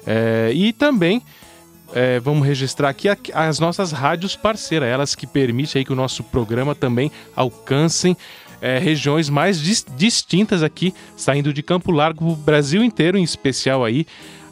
[0.07, 1.23] É, e também
[1.95, 6.25] é, vamos registrar aqui as nossas rádios parceiras, elas que permitem aí que o nosso
[6.25, 8.17] programa também alcancem
[8.61, 13.85] é, regiões mais dis distintas aqui, saindo de Campo Largo, o Brasil inteiro, em especial
[13.85, 14.07] aí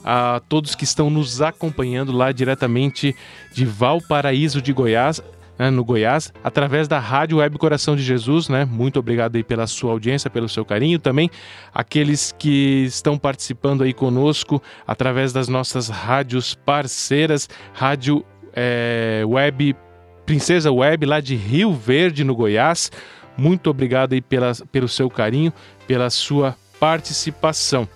[0.05, 3.15] a todos que estão nos acompanhando lá diretamente
[3.53, 5.23] de Valparaíso de Goiás,
[5.61, 8.65] né, no Goiás, através da Rádio Web Coração de Jesus, né?
[8.65, 10.99] Muito obrigado aí pela sua audiência, pelo seu carinho.
[10.99, 11.31] Também
[11.75, 19.77] aqueles que estão participando aí conosco através das nossas rádios parceiras, Rádio é, Web
[20.25, 22.91] Princesa Web, lá de Rio Verde, no Goiás.
[23.37, 25.53] Muito obrigado aí pela, pelo seu carinho,
[25.87, 27.87] pela sua participação.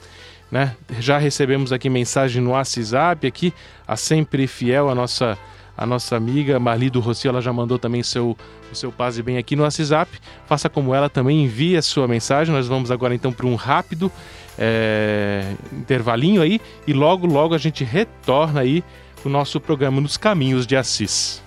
[0.50, 0.76] Né?
[1.00, 3.54] Já recebemos aqui mensagem no WhatsApp aqui,
[3.88, 5.38] a sempre fiel a nossa
[5.76, 8.36] a nossa amiga Marli do Rocio, ela já mandou também seu,
[8.70, 10.10] o seu paz e bem aqui no WhatsApp.
[10.46, 12.54] Faça como ela também, envie a sua mensagem.
[12.54, 14.10] Nós vamos agora então para um rápido
[14.58, 18.84] é, intervalinho aí e logo, logo a gente retorna aí
[19.24, 21.42] o nosso programa Nos Caminhos de Assis.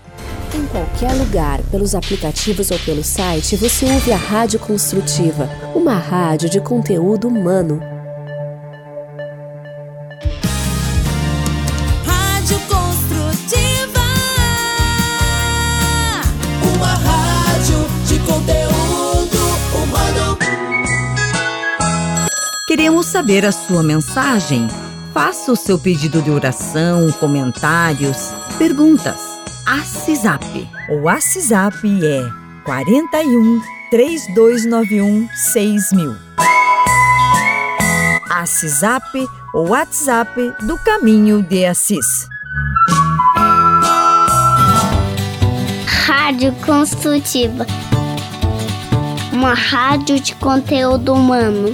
[0.53, 6.49] Em qualquer lugar, pelos aplicativos ou pelo site, você ouve a Rádio Construtiva, uma rádio
[6.49, 7.96] de conteúdo humano.
[22.67, 24.67] Queremos saber a sua mensagem.
[25.13, 29.21] Faça o seu pedido de oração, comentários, perguntas.
[29.65, 30.69] ACISAP.
[30.89, 32.29] O WhatsApp é
[32.65, 36.13] 41 3291 6000.
[38.29, 42.27] ACISAP, o WhatsApp do Caminho de Assis.
[46.05, 47.65] Rádio Construtiva.
[49.31, 51.73] Uma rádio de conteúdo humano.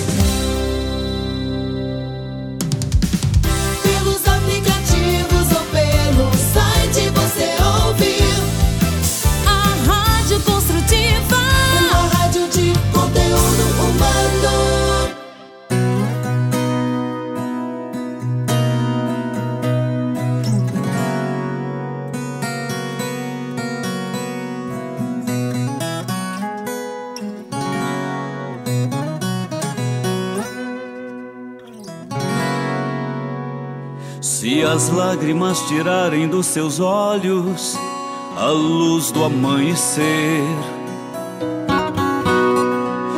[35.11, 37.77] Lágrimas tirarem dos seus olhos
[38.37, 40.41] a luz do amanhecer,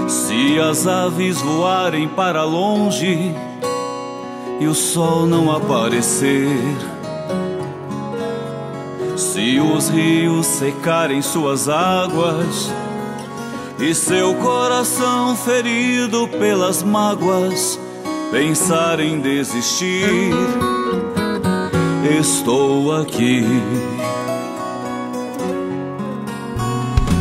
[0.08, 3.32] se as aves voarem para longe
[4.60, 6.58] e o sol não aparecer,
[9.16, 12.72] se os rios secarem suas águas
[13.78, 17.80] e seu coração ferido pelas mágoas
[18.32, 20.34] pensar em desistir
[22.06, 23.44] estou aqui.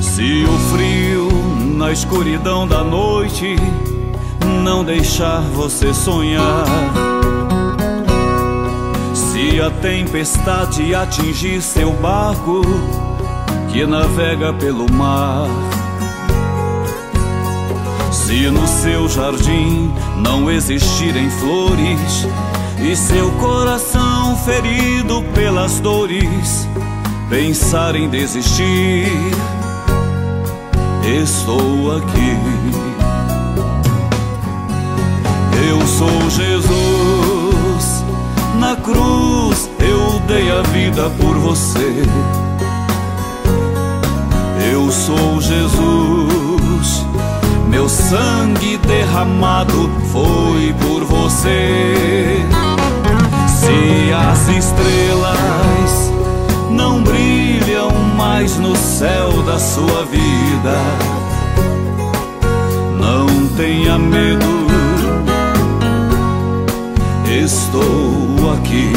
[0.01, 1.29] Se o frio
[1.77, 3.57] na escuridão da noite
[4.63, 6.65] não deixar você sonhar,
[9.15, 12.63] se a tempestade atingir seu barco
[13.73, 15.49] que navega pelo mar.
[18.11, 22.27] Se no seu jardim não existirem flores
[22.81, 24.02] e seu coração
[24.45, 26.67] ferido pelas dores
[27.33, 29.07] pensar em desistir,
[31.03, 32.37] estou aqui.
[35.67, 38.05] Eu sou Jesus,
[38.59, 42.03] na cruz eu dei a vida por você.
[44.71, 47.07] Eu sou Jesus,
[47.69, 52.45] meu sangue derramado foi por você.
[53.63, 56.13] Se as estrelas
[56.69, 60.77] não brilham mais no céu da sua vida,
[62.99, 64.67] não tenha medo,
[67.25, 68.93] estou aqui.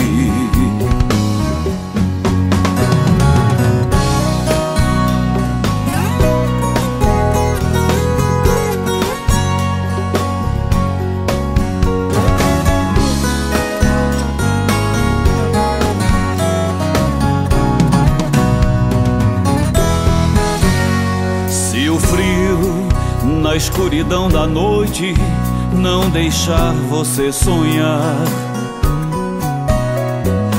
[23.95, 25.13] Escuridão da noite
[25.73, 28.25] não deixar você sonhar.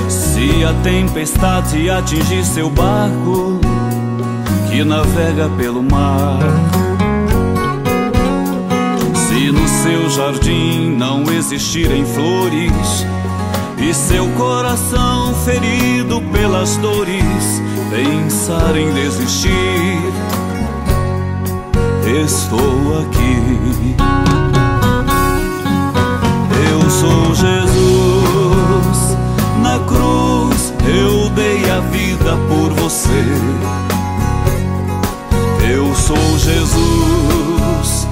[0.08, 3.60] Se a tempestade atingir seu barco
[4.70, 6.38] que navega pelo mar.
[9.14, 13.06] Se no seu jardim não existirem flores
[13.78, 19.85] e seu coração ferido pelas dores pensar em desistir,
[22.06, 23.96] estou aqui.
[26.70, 29.16] Eu sou Jesus,
[29.62, 33.24] na cruz eu dei a vida por você.
[35.68, 38.06] Eu sou Jesus,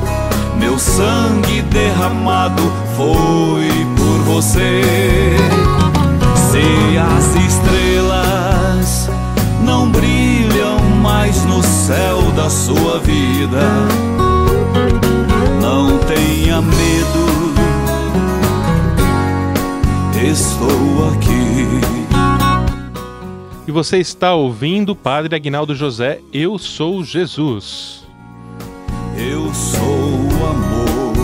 [0.59, 2.63] meu sangue derramado
[2.97, 4.83] foi por você.
[6.51, 8.14] Se as estrelas
[11.25, 13.63] mais no céu da sua vida,
[15.59, 17.55] não tenha medo,
[20.23, 21.81] estou aqui.
[23.67, 28.05] E você está ouvindo Padre Agnaldo José, Eu Sou Jesus.
[29.17, 31.15] Eu sou o amor,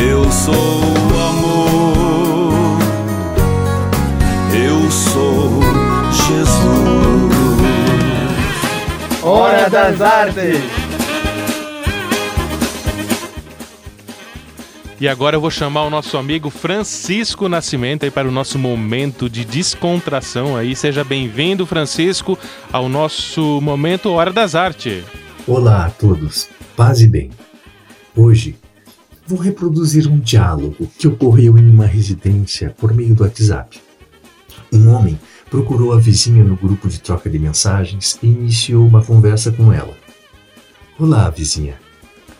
[0.00, 2.78] eu sou o amor,
[4.54, 5.60] eu sou
[6.28, 7.09] Jesus.
[9.22, 10.62] Hora das Artes!
[14.98, 19.28] E agora eu vou chamar o nosso amigo Francisco Nascimento aí para o nosso momento
[19.28, 20.74] de descontração aí.
[20.74, 22.38] Seja bem-vindo, Francisco,
[22.72, 25.04] ao nosso momento Hora das Artes.
[25.46, 27.30] Olá a todos, paz e bem.
[28.16, 28.56] Hoje
[29.26, 33.78] vou reproduzir um diálogo que ocorreu em uma residência por meio do WhatsApp.
[34.72, 35.18] Um homem
[35.50, 39.98] procurou a vizinha no grupo de troca de mensagens e iniciou uma conversa com ela.
[40.96, 41.78] Olá, vizinha.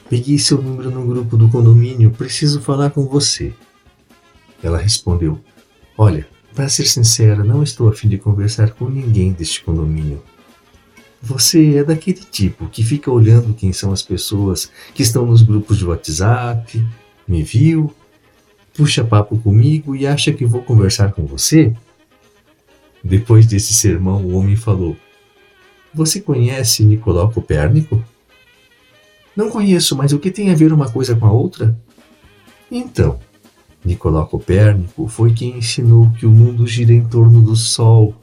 [0.08, 3.52] Peguei seu número no grupo do condomínio, preciso falar com você.
[4.62, 5.40] Ela respondeu:
[5.98, 10.22] Olha, para ser sincera, não estou a fim de conversar com ninguém deste condomínio.
[11.20, 15.78] Você é daquele tipo que fica olhando quem são as pessoas que estão nos grupos
[15.78, 16.84] de WhatsApp,
[17.26, 17.92] me viu,
[18.74, 21.74] puxa papo comigo e acha que vou conversar com você?
[23.03, 24.96] Depois desse sermão, o homem falou:
[25.94, 28.03] Você conhece Nicolau Copérnico?
[29.34, 31.76] Não conheço, mas o que tem a ver uma coisa com a outra?
[32.70, 33.18] Então,
[33.84, 38.14] Nicolau Copérnico foi quem ensinou que o mundo gira em torno do Sol,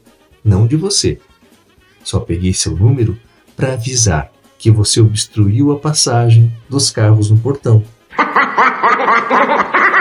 [0.43, 1.19] não de você.
[2.03, 3.17] Só peguei seu número
[3.55, 7.83] para avisar que você obstruiu a passagem dos carros no portão.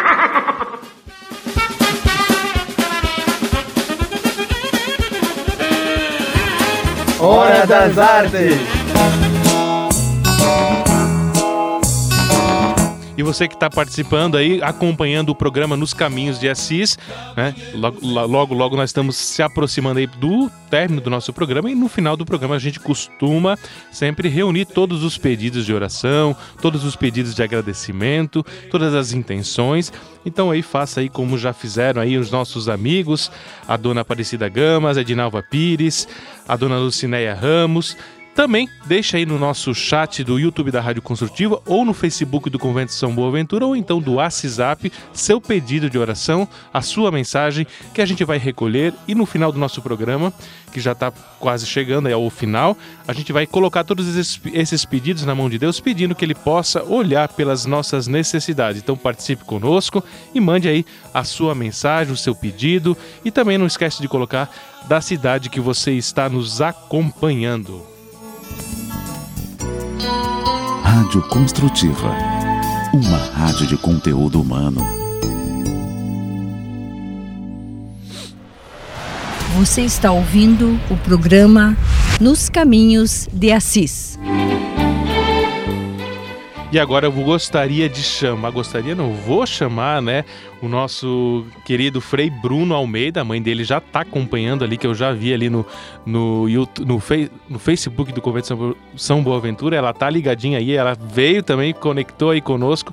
[7.26, 8.85] Hora das Artes!
[13.16, 16.98] E você que está participando aí, acompanhando o programa Nos Caminhos de Assis,
[17.34, 17.54] né?
[17.74, 22.16] Logo, logo, nós estamos se aproximando aí do término do nosso programa e no final
[22.16, 23.56] do programa a gente costuma
[23.90, 29.92] sempre reunir todos os pedidos de oração, todos os pedidos de agradecimento, todas as intenções.
[30.24, 33.30] Então aí faça aí como já fizeram aí os nossos amigos,
[33.66, 36.06] a dona Aparecida Gamas, a Edinalva Pires,
[36.46, 37.96] a dona Lucinéia Ramos,
[38.36, 42.58] Também deixa aí no nosso chat do YouTube da Rádio Construtiva ou no Facebook do
[42.58, 48.02] Convento São Boaventura ou então do WhatsApp seu pedido de oração, a sua mensagem que
[48.02, 50.34] a gente vai recolher e no final do nosso programa,
[50.70, 51.10] que já está
[51.40, 52.76] quase chegando ao final,
[53.08, 56.84] a gente vai colocar todos esses pedidos na mão de Deus, pedindo que Ele possa
[56.84, 58.82] olhar pelas nossas necessidades.
[58.82, 60.84] Então participe conosco e mande aí
[61.14, 64.54] a sua mensagem, o seu pedido e também não esquece de colocar
[64.86, 67.95] da cidade que você está nos acompanhando.
[70.82, 72.14] Rádio Construtiva.
[72.92, 74.80] Uma rádio de conteúdo humano.
[79.56, 81.76] Você está ouvindo o programa
[82.20, 84.18] Nos Caminhos de Assis.
[86.72, 90.24] E agora eu gostaria de chamar, gostaria não, vou chamar, né,
[90.60, 94.94] o nosso querido Frei Bruno Almeida, a mãe dele já está acompanhando ali, que eu
[94.94, 95.64] já vi ali no,
[96.04, 100.96] no, YouTube, no, fei, no Facebook do Convento São Boaventura, ela tá ligadinha aí, ela
[101.00, 102.92] veio também, conectou aí conosco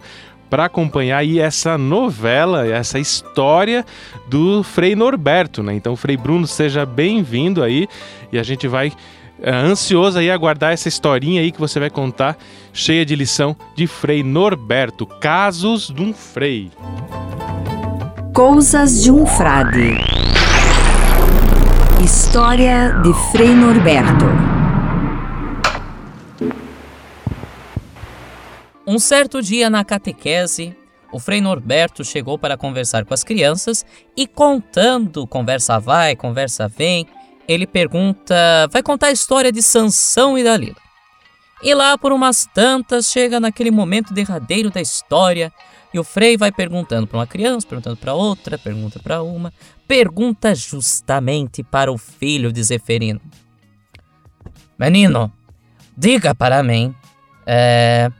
[0.51, 3.83] para acompanhar aí essa novela, essa história
[4.27, 5.73] do Frei Norberto, né?
[5.73, 7.87] Então, Frei Bruno, seja bem-vindo aí.
[8.31, 8.93] E a gente vai
[9.45, 12.37] ansioso aí aguardar essa historinha aí que você vai contar,
[12.71, 16.71] cheia de lição de Frei Norberto, Casos de um Frei.
[18.33, 19.97] Coisas de um Frade.
[22.03, 24.25] História de Frei Norberto.
[28.85, 30.75] Um certo dia na catequese,
[31.11, 33.85] o Frei Norberto chegou para conversar com as crianças
[34.17, 37.07] e contando, conversa vai, conversa vem,
[37.47, 38.35] ele pergunta,
[38.71, 40.75] vai contar a história de Sansão e Dalila.
[41.61, 45.51] E lá por umas tantas chega naquele momento derradeiro da história
[45.93, 49.53] e o Frei vai perguntando para uma criança, perguntando para outra, pergunta para uma,
[49.87, 53.21] pergunta justamente para o filho de Zeferino.
[54.77, 55.31] Menino,
[55.95, 56.93] diga para mim,
[57.45, 58.11] é,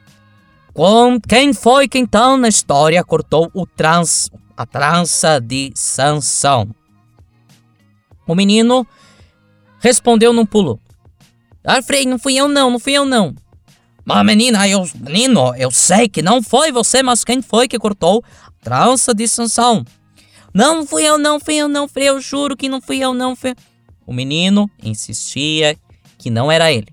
[1.28, 6.74] quem foi que então na história cortou o trans, a trança de Sansão?
[8.26, 8.88] O menino
[9.84, 10.80] respondeu num pulo.
[11.86, 13.36] Frei, não fui eu não, não fui eu não.
[14.06, 18.24] Mas menina, eu, menino, eu sei que não foi você, mas quem foi que cortou
[18.48, 19.84] a trança de Sansão?
[20.54, 23.36] Não fui eu não, fui eu não, Frei, eu juro que não fui eu não,
[23.36, 23.56] Frei.
[24.08, 25.78] O menino insistia
[26.18, 26.88] que não era ele.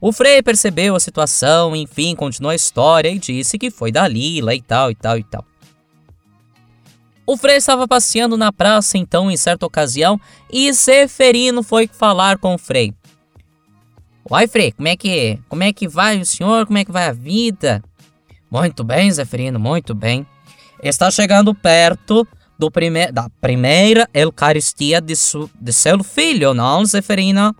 [0.00, 4.62] O Frei percebeu a situação, enfim, continuou a história e disse que foi Dalila e
[4.62, 5.44] tal e tal e tal.
[7.28, 10.18] O Frei estava passeando na praça então em certa ocasião
[10.50, 12.94] e Zeferino foi falar com o Frei.
[14.30, 16.64] Oi, Frei, como é que como é que vai o senhor?
[16.64, 17.84] Como é que vai a vida?
[18.50, 20.26] Muito bem, Zeferino, muito bem.
[20.82, 22.26] Está chegando perto
[22.58, 25.12] do prime da primeira Eucaristia de,
[25.60, 27.54] de seu filho, não, Zeferino?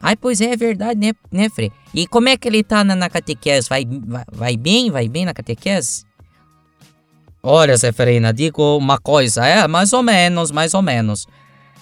[0.00, 1.72] Ai, pois é, é verdade, né, né, Frei?
[1.92, 3.68] E como é que ele tá na, na catequese?
[3.68, 4.88] Vai, vai, vai, bem?
[4.88, 6.06] Vai bem na catequese?
[7.42, 11.26] Olha, Zeferina, digo uma coisa, é mais ou menos, mais ou menos.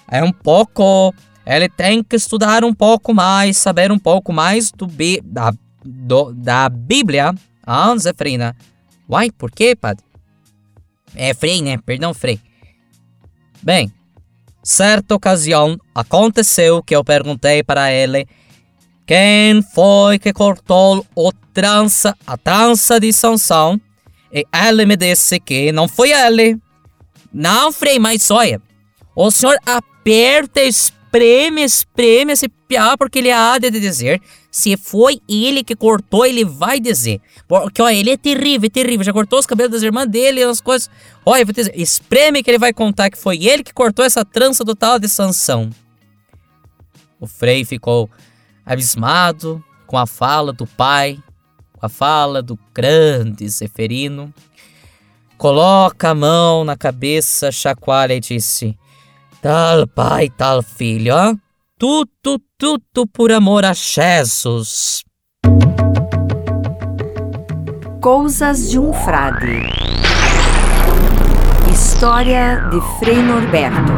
[0.09, 1.15] É um pouco.
[1.45, 4.87] Ele tem que estudar um pouco mais, saber um pouco mais do,
[5.25, 5.53] da,
[5.85, 7.35] do, da Bíblia.
[7.65, 8.57] Ah, Zeferina.
[9.09, 10.05] Uai, por quê, padre?
[11.15, 11.79] É Frei, né?
[11.79, 12.41] Perdão, Frei.
[13.63, 13.91] Bem,
[14.63, 18.27] certa ocasião aconteceu que eu perguntei para ele
[19.07, 23.81] quem foi que cortou o trança, a trança de Sansão
[24.37, 26.59] e ele me disse que não foi ele.
[27.33, 28.61] Não, Frei, mas olha,
[29.15, 34.21] o senhor aperta, espreme, espreme esse piá porque ele há de dizer
[34.51, 37.21] se foi ele que cortou, ele vai dizer.
[37.47, 39.05] Porque, olha, ele é terrível, é terrível.
[39.05, 40.89] Já cortou os cabelos das irmãs dele, as coisas.
[41.27, 44.65] Olha, vou dizer, espreme que ele vai contar que foi ele que cortou essa trança
[44.65, 45.69] do tal de Sansão.
[47.21, 48.09] O Frei ficou
[48.65, 51.19] abismado com a fala do pai,
[51.81, 54.33] a fala do grande Zeferino.
[55.39, 58.77] Coloca a mão na cabeça, chacoalha e disse:
[59.43, 61.35] Tal pai, tal filho, ó
[61.79, 65.05] tudo, tudo por amor a Jesus.
[68.01, 69.69] Coisas de um Frade.
[71.71, 73.93] História de Frei Norberto.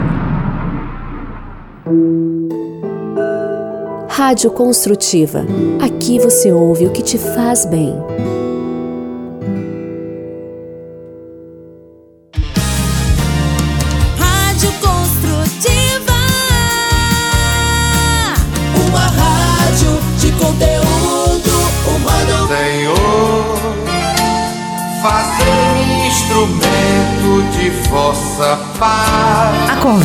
[4.18, 5.46] Rádio Construtiva.
[5.80, 7.94] Aqui você ouve o que te faz bem.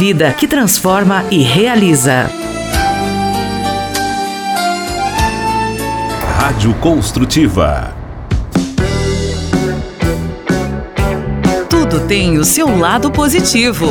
[0.00, 2.30] vida que transforma e realiza.
[6.38, 7.94] Rádio Construtiva.
[11.68, 13.86] Tudo tem o seu lado positivo.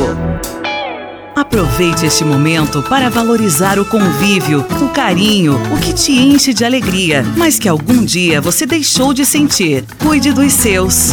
[1.36, 7.24] Aproveite este momento para valorizar o convívio, o carinho, o que te enche de alegria,
[7.36, 9.84] mas que algum dia você deixou de sentir.
[10.00, 11.12] Cuide dos seus.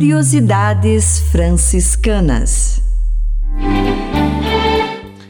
[0.00, 2.80] Curiosidades franciscanas.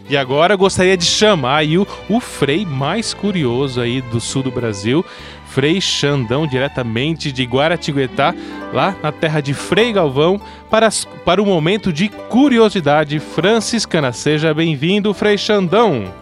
[0.08, 4.44] E agora eu gostaria de chamar aí o, o Frei mais curioso aí do sul
[4.44, 5.04] do Brasil,
[5.48, 8.32] Frei Xandão, diretamente de Guaratinguetá,
[8.72, 10.40] lá na terra de Frei Galvão,
[10.70, 10.88] para,
[11.24, 14.12] para o momento de curiosidade franciscana.
[14.12, 16.14] Seja bem-vindo, Frei Xandão.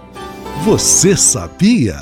[0.65, 2.01] Você sabia?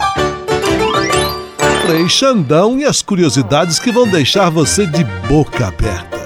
[1.84, 6.25] Frei Xandão e as curiosidades que vão deixar você de boca aberta.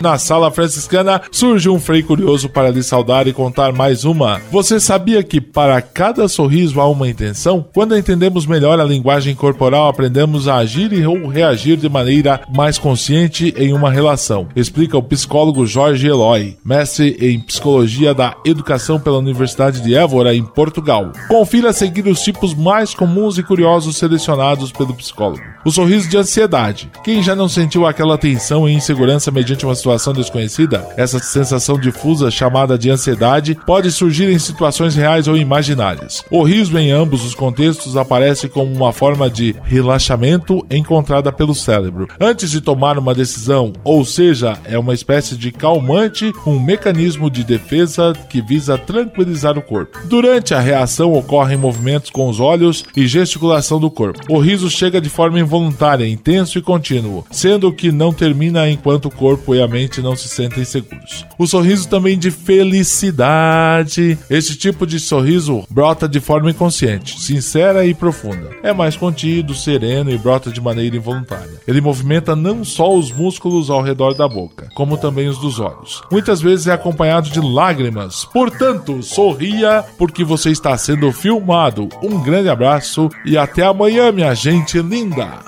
[0.00, 4.40] Na sala franciscana surge um frei curioso para lhe saudar e contar mais uma.
[4.50, 7.66] Você sabia que para cada sorriso há uma intenção?
[7.74, 13.52] Quando entendemos melhor a linguagem corporal, aprendemos a agir ou reagir de maneira mais consciente
[13.56, 14.46] em uma relação.
[14.54, 20.44] Explica o psicólogo Jorge Eloy, mestre em psicologia da educação pela Universidade de Évora, em
[20.44, 21.12] Portugal.
[21.26, 25.42] Confira a seguir os tipos mais comuns e curiosos selecionados pelo psicólogo.
[25.68, 26.90] O sorriso de ansiedade.
[27.04, 30.88] Quem já não sentiu aquela tensão e insegurança mediante uma situação desconhecida?
[30.96, 36.24] Essa sensação difusa chamada de ansiedade pode surgir em situações reais ou imaginárias.
[36.30, 42.08] O riso em ambos os contextos aparece como uma forma de relaxamento encontrada pelo cérebro.
[42.18, 47.44] Antes de tomar uma decisão, ou seja, é uma espécie de calmante, um mecanismo de
[47.44, 49.98] defesa que visa tranquilizar o corpo.
[50.06, 54.20] Durante a reação ocorrem movimentos com os olhos e gesticulação do corpo.
[54.30, 55.57] O riso chega de forma involuntária,
[56.06, 60.28] intenso e contínuo, sendo que não termina enquanto o corpo e a mente não se
[60.28, 61.26] sentem seguros.
[61.38, 64.18] O sorriso também de felicidade.
[64.30, 68.50] Esse tipo de sorriso brota de forma inconsciente, sincera e profunda.
[68.62, 71.60] É mais contido, sereno e brota de maneira involuntária.
[71.66, 76.02] Ele movimenta não só os músculos ao redor da boca, como também os dos olhos.
[76.10, 78.24] Muitas vezes é acompanhado de lágrimas.
[78.24, 81.88] Portanto, sorria porque você está sendo filmado.
[82.02, 85.47] Um grande abraço e até amanhã, minha gente linda.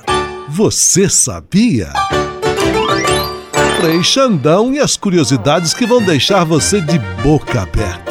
[0.53, 1.93] Você sabia?
[3.81, 8.11] Frei Xandão e as curiosidades que vão deixar você de boca aberta.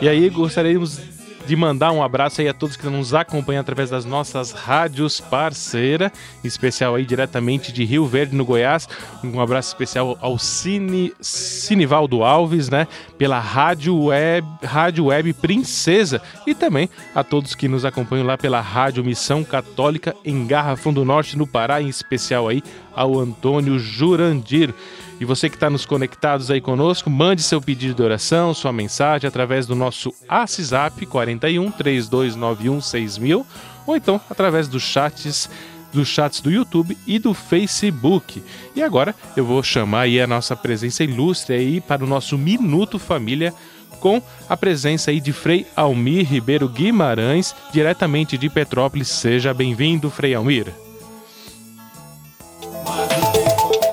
[0.00, 1.07] E aí gostaríamos
[1.48, 6.12] de mandar um abraço aí a todos que nos acompanham através das nossas rádios parceira,
[6.44, 8.86] especial aí diretamente de Rio Verde, no Goiás.
[9.24, 12.86] Um abraço especial ao Cine, Cinivaldo Alves, né,
[13.16, 18.60] pela Rádio Web, Rádio Web Princesa e também a todos que nos acompanham lá pela
[18.60, 22.62] Rádio Missão Católica em Garrafão do Norte, no Pará, em especial aí
[22.94, 24.74] ao Antônio Jurandir.
[25.20, 29.26] E você que está nos conectados aí conosco, mande seu pedido de oração, sua mensagem
[29.26, 33.46] através do nosso WhatsApp 41 3291 6000
[33.86, 35.50] ou então através dos chats
[35.92, 38.42] dos chats do YouTube e do Facebook.
[38.76, 42.98] E agora eu vou chamar aí a nossa presença ilustre aí para o nosso Minuto
[42.98, 43.54] Família
[43.98, 49.08] com a presença aí de Frei Almir Ribeiro Guimarães, diretamente de Petrópolis.
[49.08, 50.87] Seja bem-vindo, Frei Almir.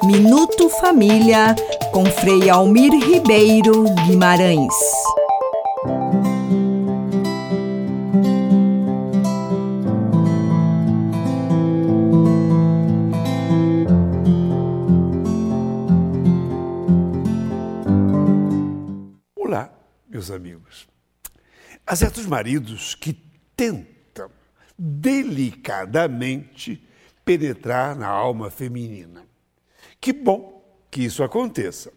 [0.05, 1.55] Minuto Família
[1.91, 4.71] com Frei Almir Ribeiro Guimarães.
[19.35, 19.73] Olá,
[20.07, 20.87] meus amigos.
[21.87, 23.13] Há certos maridos que
[23.57, 24.29] tentam
[24.77, 26.87] delicadamente
[27.25, 29.25] penetrar na alma feminina.
[30.05, 31.91] Que bom que isso aconteça.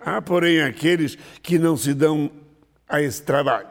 [0.00, 2.30] Há, porém, aqueles que não se dão
[2.88, 3.68] a esse trabalho.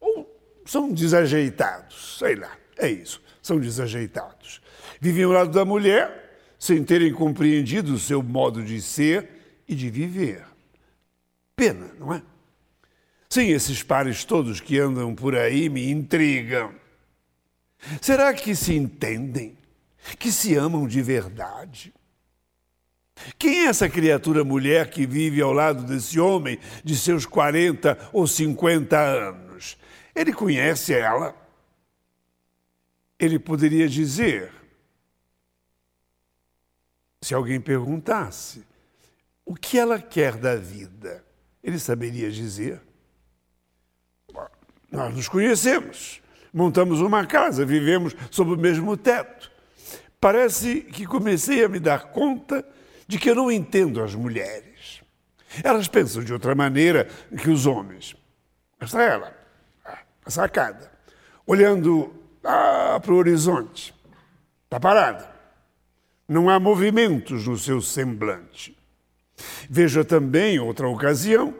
[0.00, 0.28] Ou
[0.66, 4.60] são desajeitados, sei lá, é isso, são desajeitados.
[5.00, 9.88] Vivem ao lado da mulher sem terem compreendido o seu modo de ser e de
[9.88, 10.44] viver.
[11.54, 12.20] Pena, não é?
[13.28, 16.74] Sim, esses pares todos que andam por aí me intrigam.
[18.00, 19.56] Será que se entendem?
[20.18, 21.94] Que se amam de verdade?
[23.38, 28.26] Quem é essa criatura mulher que vive ao lado desse homem de seus 40 ou
[28.26, 29.76] 50 anos?
[30.14, 31.34] Ele conhece ela?
[33.18, 34.52] Ele poderia dizer,
[37.20, 38.64] se alguém perguntasse,
[39.44, 41.24] o que ela quer da vida?
[41.62, 42.80] Ele saberia dizer.
[44.90, 46.20] Nós nos conhecemos,
[46.52, 49.50] montamos uma casa, vivemos sob o mesmo teto.
[50.20, 52.66] Parece que comecei a me dar conta
[53.10, 55.02] de que eu não entendo as mulheres.
[55.64, 57.08] Elas pensam de outra maneira
[57.42, 58.14] que os homens.
[58.80, 59.36] Está ela,
[60.24, 60.88] a sacada,
[61.44, 63.92] olhando ah, para o horizonte.
[64.64, 65.28] Está parada.
[66.28, 68.78] Não há movimentos no seu semblante.
[69.68, 71.52] Veja também outra ocasião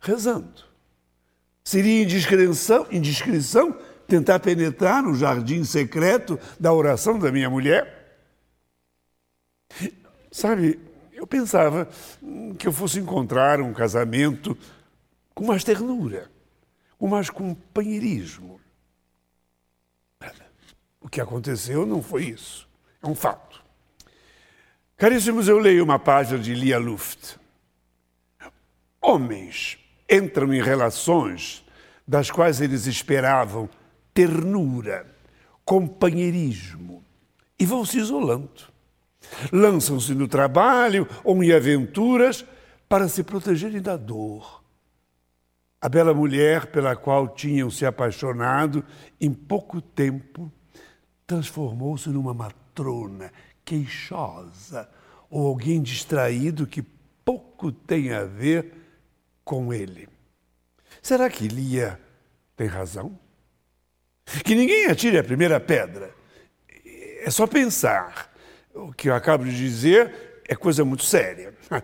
[0.00, 0.64] rezando.
[1.64, 3.74] Seria indiscrição, indiscrição
[4.06, 8.18] tentar penetrar no jardim secreto da oração da minha mulher?
[10.30, 10.89] Sabe,
[11.20, 11.86] eu pensava
[12.58, 14.56] que eu fosse encontrar um casamento
[15.34, 16.30] com mais ternura,
[16.96, 18.58] com mais companheirismo.
[20.98, 22.66] O que aconteceu não foi isso.
[23.02, 23.62] É um fato.
[24.96, 27.36] Caríssimos, eu leio uma página de Lia Luft.
[28.98, 31.62] Homens entram em relações
[32.08, 33.68] das quais eles esperavam
[34.14, 35.06] ternura,
[35.66, 37.04] companheirismo
[37.58, 38.69] e vão se isolando.
[39.52, 42.44] Lançam-se no trabalho ou em aventuras
[42.88, 44.62] para se protegerem da dor.
[45.80, 48.84] A bela mulher pela qual tinham se apaixonado,
[49.20, 50.52] em pouco tempo,
[51.26, 53.32] transformou-se numa matrona
[53.64, 54.88] queixosa
[55.30, 56.82] ou alguém distraído que
[57.24, 58.74] pouco tem a ver
[59.44, 60.08] com ele.
[61.00, 61.98] Será que Lia
[62.56, 63.18] tem razão?
[64.44, 66.14] Que ninguém atire a primeira pedra.
[67.22, 68.29] É só pensar
[68.74, 71.54] o que eu acabo de dizer é coisa muito séria.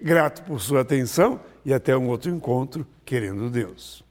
[0.00, 4.04] Grato por sua atenção e até um outro encontro, querendo Deus.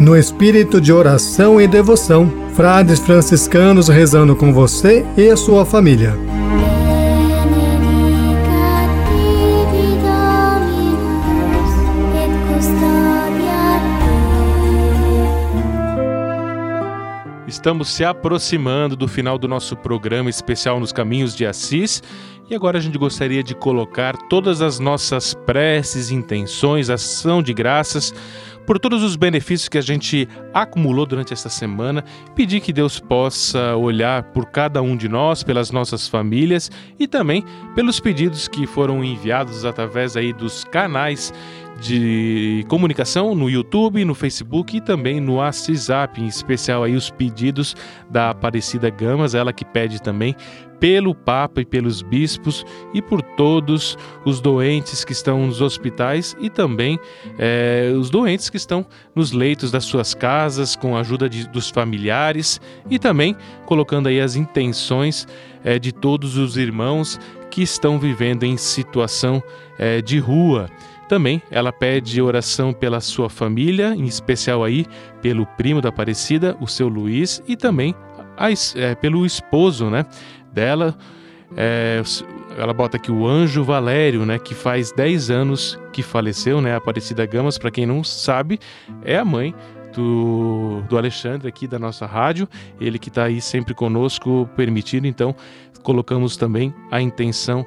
[0.00, 6.14] No espírito de oração e devoção, frades franciscanos rezando com você e sua família.
[17.46, 22.02] Estamos se aproximando do final do nosso programa especial nos Caminhos de Assis
[22.48, 28.14] e agora a gente gostaria de colocar todas as nossas preces, intenções, ação de graças
[28.66, 32.04] por todos os benefícios que a gente acumulou durante esta semana,
[32.34, 37.44] pedir que Deus possa olhar por cada um de nós, pelas nossas famílias e também
[37.74, 41.32] pelos pedidos que foram enviados através aí dos canais
[41.80, 47.76] de comunicação no YouTube, no Facebook e também no WhatsApp, em especial aí os pedidos
[48.10, 50.34] da Aparecida Gamas, ela que pede também
[50.80, 56.50] pelo Papa e pelos bispos e por todos os doentes que estão nos hospitais e
[56.50, 56.98] também
[57.38, 61.70] é, os doentes que estão nos leitos das suas casas, com a ajuda de, dos
[61.70, 62.60] familiares
[62.90, 65.26] e também colocando aí as intenções
[65.64, 67.18] é, de todos os irmãos
[67.50, 69.42] que estão vivendo em situação
[69.78, 70.68] é, de rua.
[71.08, 74.86] Também ela pede oração pela sua família, em especial aí
[75.22, 77.94] pelo primo da Aparecida, o seu Luiz, e também
[78.36, 80.04] a, é, pelo esposo, né?
[80.56, 80.96] dela.
[81.54, 82.02] É,
[82.56, 87.24] ela bota aqui o Anjo Valério, né, que faz 10 anos que faleceu, né, Aparecida
[87.26, 88.58] Gamas, para quem não sabe,
[89.04, 89.54] é a mãe
[89.94, 92.48] do, do Alexandre aqui da nossa rádio,
[92.80, 95.34] ele que está aí sempre conosco, permitido, então
[95.82, 97.64] colocamos também a intenção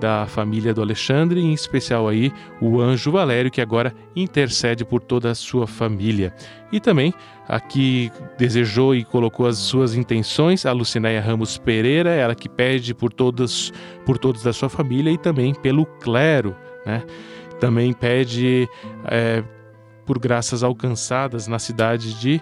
[0.00, 5.30] da família do Alexandre, em especial aí o anjo Valério, que agora intercede por toda
[5.30, 6.34] a sua família.
[6.72, 7.14] E também
[7.48, 13.12] aqui desejou e colocou as suas intenções a Lucinéia Ramos Pereira, ela que pede por
[13.12, 13.72] todos,
[14.04, 17.02] por todos da sua família e também pelo clero, né?
[17.60, 18.68] Também pede
[19.06, 19.42] é,
[20.04, 22.40] por graças alcançadas na cidade de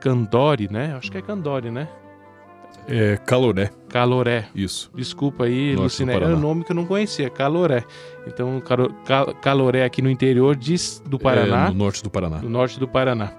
[0.00, 0.94] Candori, né?
[0.96, 1.88] Acho que é Candori, né?
[2.88, 3.70] É Caloré.
[3.88, 4.46] Caloré.
[4.54, 4.90] Isso.
[4.94, 6.12] Desculpa aí, Norte Luciné.
[6.12, 6.38] do Era Paraná.
[6.38, 7.84] um nome que eu não conhecia, Caloré.
[8.26, 10.76] Então, Caro- Cal- Caloré aqui no interior de,
[11.06, 11.66] do Paraná.
[11.66, 12.38] É, no norte do Paraná.
[12.38, 13.32] No norte do Paraná.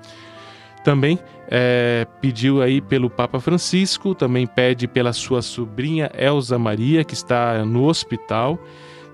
[0.84, 7.14] Também é, pediu aí pelo Papa Francisco, também pede pela sua sobrinha Elza Maria, que
[7.14, 8.58] está no hospital.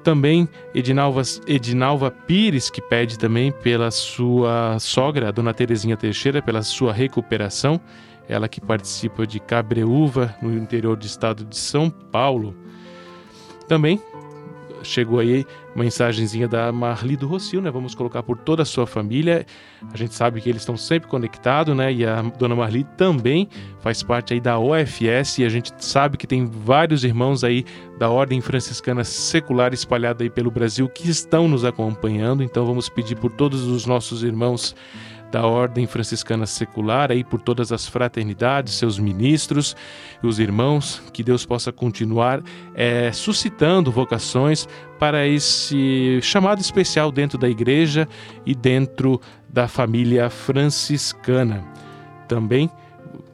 [0.03, 6.93] Também Edinalva, Edinalva Pires, que pede também pela sua sogra, dona Terezinha Teixeira, pela sua
[6.93, 7.81] recuperação.
[8.27, 12.55] Ela que participa de Cabreúva, no interior do estado de São Paulo.
[13.67, 14.01] Também
[14.83, 17.69] chegou aí mensagenzinha da Marli do Rocio, né?
[17.69, 19.45] Vamos colocar por toda a sua família.
[19.93, 21.93] A gente sabe que eles estão sempre conectados, né?
[21.93, 23.47] E a dona Marli também
[23.79, 27.63] faz parte aí da OFS e a gente sabe que tem vários irmãos aí
[27.97, 32.43] da Ordem Franciscana Secular espalhada aí pelo Brasil que estão nos acompanhando.
[32.43, 34.75] Então vamos pedir por todos os nossos irmãos
[35.31, 39.75] da Ordem Franciscana Secular, aí por todas as fraternidades, seus ministros
[40.23, 42.41] os irmãos, que Deus possa continuar
[42.75, 44.67] eh, suscitando vocações
[44.97, 48.07] para esse chamado especial dentro da igreja
[48.45, 51.63] e dentro da família franciscana.
[52.27, 52.69] Também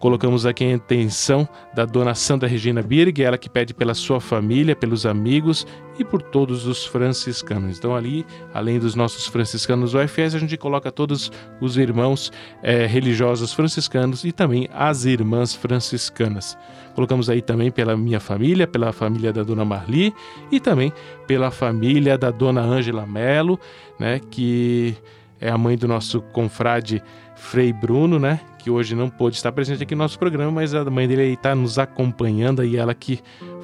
[0.03, 4.75] colocamos aqui a intenção da dona Sandra Regina Birg, ela que pede pela sua família,
[4.75, 5.65] pelos amigos
[5.97, 7.77] e por todos os franciscanos.
[7.77, 11.31] Então, ali, além dos nossos franciscanos UFS, a gente coloca todos
[11.61, 16.57] os irmãos eh, religiosos franciscanos e também as irmãs franciscanas.
[16.95, 20.13] Colocamos aí também pela minha família, pela família da dona Marli
[20.51, 20.91] e também
[21.25, 23.57] pela família da dona Ângela Melo,
[23.97, 24.97] né, que
[25.39, 27.01] é a mãe do nosso confrade
[27.35, 28.39] Frei Bruno, né?
[28.63, 31.33] Que hoje não pôde estar presente aqui no nosso programa, mas a mãe dele aí
[31.33, 33.19] está nos acompanhando e ela que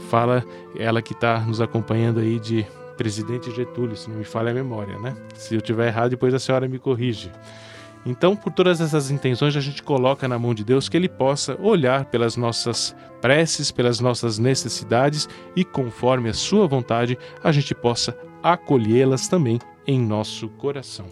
[0.10, 0.44] fala,
[0.78, 5.00] ela que está nos acompanhando aí de presidente Getúlio, se não me falha a memória,
[5.00, 5.16] né?
[5.36, 7.32] Se eu tiver errado, depois a senhora me corrige.
[8.06, 11.58] Então, por todas essas intenções, a gente coloca na mão de Deus que Ele possa
[11.62, 18.18] olhar pelas nossas preces, pelas nossas necessidades e, conforme a Sua vontade, a gente possa
[18.44, 21.06] acolhê-las também em nosso coração.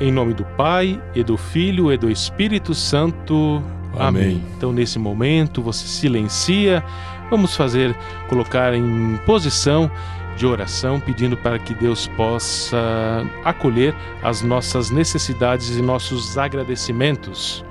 [0.00, 3.62] Em nome do Pai, e do Filho, e do Espírito Santo.
[3.92, 4.06] Amém.
[4.06, 4.44] Amém.
[4.56, 6.82] Então, nesse momento, você silencia.
[7.28, 7.94] Vamos fazer,
[8.28, 9.90] colocar em posição
[10.36, 17.62] de oração, pedindo para que Deus possa acolher as nossas necessidades e nossos agradecimentos.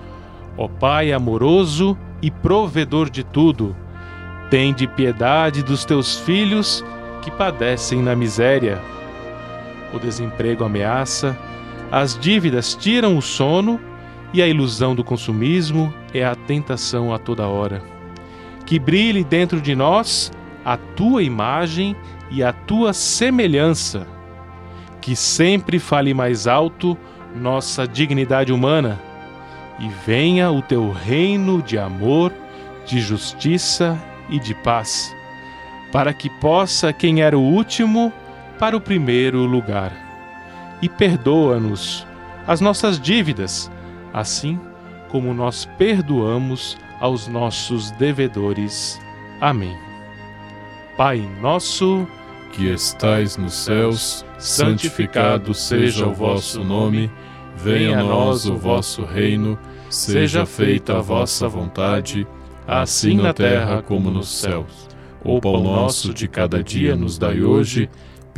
[0.56, 3.76] Ó Pai amoroso e provedor de tudo,
[4.52, 6.86] tem de piedade dos teus filhos
[7.24, 8.80] que padecem na miséria.
[9.92, 11.36] O desemprego ameaça,
[11.92, 13.80] as dívidas tiram o sono
[14.32, 17.82] e a ilusão do consumismo é a tentação a toda hora.
[18.66, 20.32] Que brilhe dentro de nós
[20.64, 21.96] a tua imagem
[22.30, 24.06] e a tua semelhança.
[25.02, 26.96] Que sempre fale mais alto
[27.36, 29.00] nossa dignidade humana
[29.80, 32.32] e venha o teu reino de amor,
[32.86, 33.98] de justiça
[34.30, 35.16] e de paz,
[35.92, 38.14] para que possa quem era o último
[38.60, 40.09] para o primeiro lugar.
[40.82, 42.06] E perdoa-nos
[42.48, 43.70] as nossas dívidas,
[44.14, 44.60] assim
[45.10, 49.00] como nós perdoamos aos nossos devedores.
[49.42, 49.76] Amém.
[50.98, 52.08] Pai nosso,
[52.52, 57.10] que estais nos céus, santificado seja o vosso nome,
[57.56, 59.58] venha a nós o vosso reino,
[59.90, 62.28] seja feita a vossa vontade,
[62.68, 64.88] assim na terra como nos céus.
[65.24, 67.90] O pão nosso de cada dia nos dai hoje,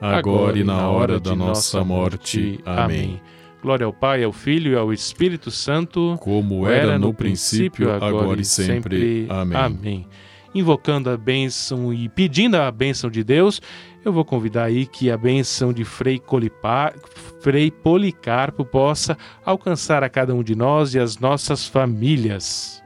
[0.00, 2.60] agora e na hora da nossa morte.
[2.64, 3.20] Amém.
[3.62, 8.44] Glória ao Pai, ao Filho e ao Espírito Santo, como era no princípio, agora e
[8.44, 9.26] sempre.
[9.30, 9.58] Amém.
[9.58, 10.06] Amém.
[10.54, 13.62] Invocando a bênção e pedindo a bênção de Deus,
[14.04, 16.94] eu vou convidar aí que a bênção de Frei, Colipar,
[17.40, 22.83] Frei Policarpo possa alcançar a cada um de nós e as nossas famílias.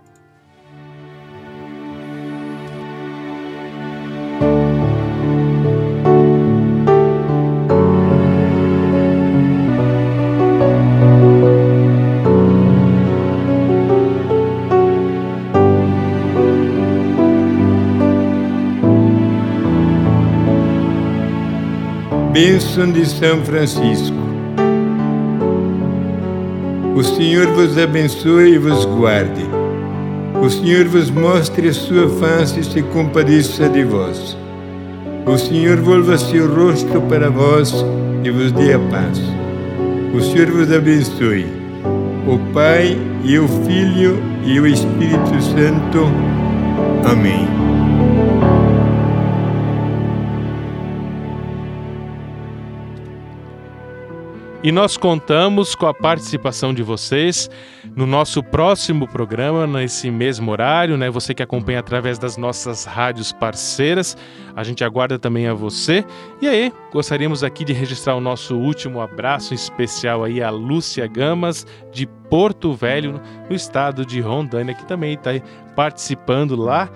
[22.40, 24.16] Bênção de São Francisco.
[26.94, 29.44] O Senhor vos abençoe e vos guarde.
[30.40, 34.36] O Senhor vos mostre a sua face e se compadeça de vós.
[35.26, 37.74] O Senhor volva seu rosto para vós
[38.22, 39.20] e vos dê a paz.
[40.14, 41.44] O Senhor vos abençoe.
[42.24, 46.06] O Pai e o Filho e o Espírito Santo.
[47.04, 47.77] Amém.
[54.68, 57.48] E nós contamos com a participação de vocês
[57.96, 61.08] no nosso próximo programa, nesse mesmo horário, né?
[61.08, 64.14] Você que acompanha através das nossas rádios parceiras,
[64.54, 66.04] a gente aguarda também a você.
[66.42, 71.66] E aí, gostaríamos aqui de registrar o nosso último abraço especial aí a Lúcia Gamas,
[71.90, 75.30] de Porto Velho, no estado de Rondônia, que também está
[75.74, 76.90] participando lá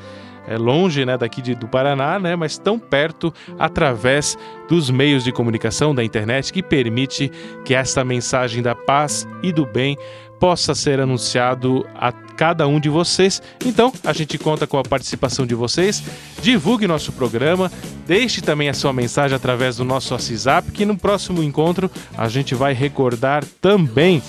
[0.47, 4.37] é longe né, daqui de, do Paraná, né, mas tão perto através
[4.69, 7.31] dos meios de comunicação da internet que permite
[7.65, 9.97] que esta mensagem da paz e do bem
[10.43, 13.41] possa ser anunciado a cada um de vocês.
[13.65, 16.03] Então, a gente conta com a participação de vocês.
[16.43, 17.71] Divulgue nosso programa,
[18.09, 21.89] deixe também a sua mensagem através do nosso WhatsApp, que no próximo encontro
[22.19, 24.21] a gente vai recordar também.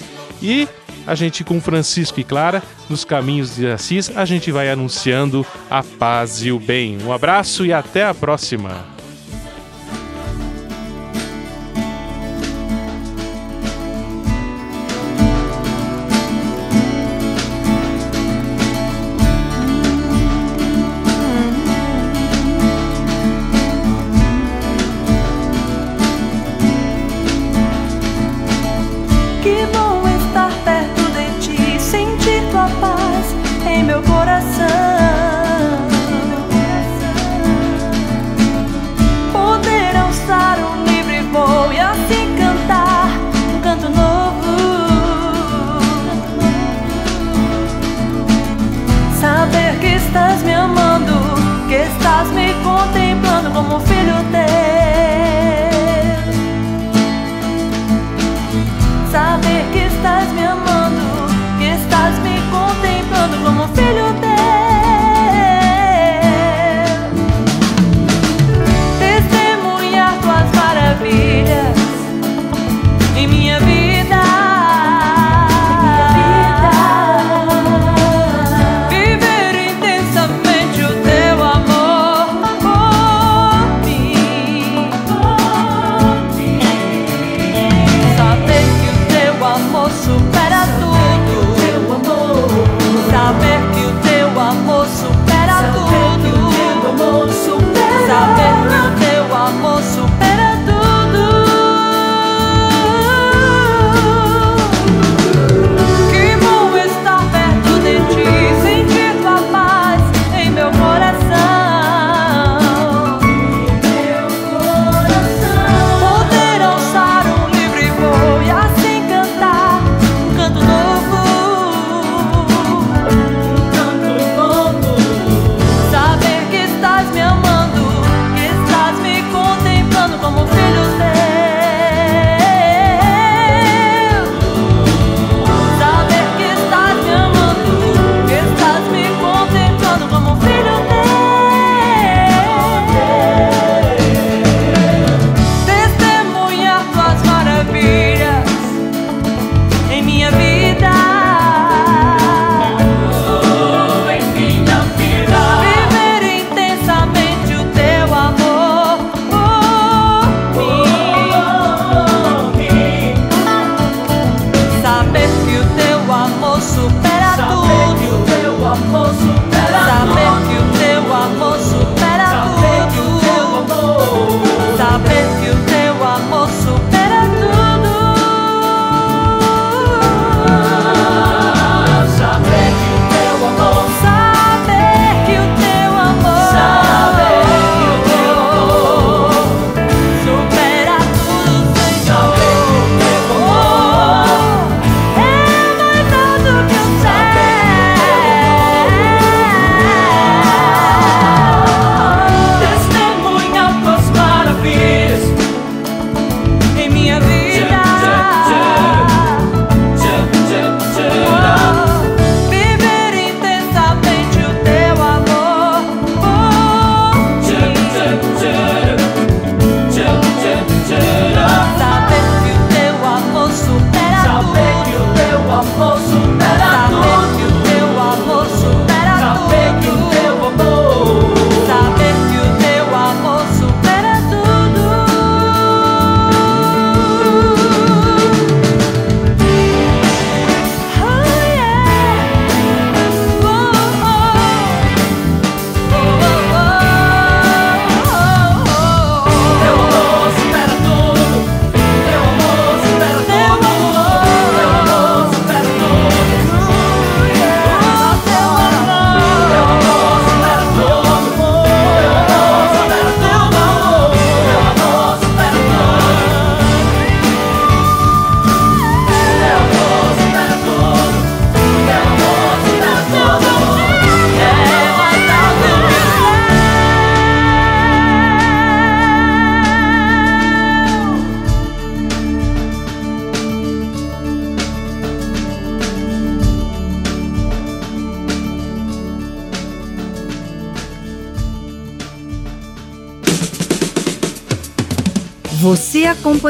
[0.43, 0.67] E
[1.07, 5.81] a gente com Francisco e Clara, nos caminhos de Assis, a gente vai anunciando a
[5.81, 6.97] paz e o bem.
[7.01, 8.92] Um abraço e até a próxima.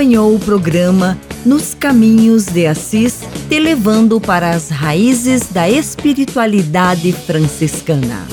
[0.03, 8.27] Acompanhou o programa Nos Caminhos de Assis, te levando para as raízes da espiritualidade franciscana.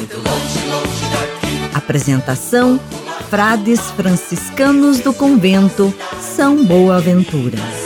[1.73, 2.81] Apresentação:
[3.29, 7.80] Frades franciscanos do convento São Boaventura.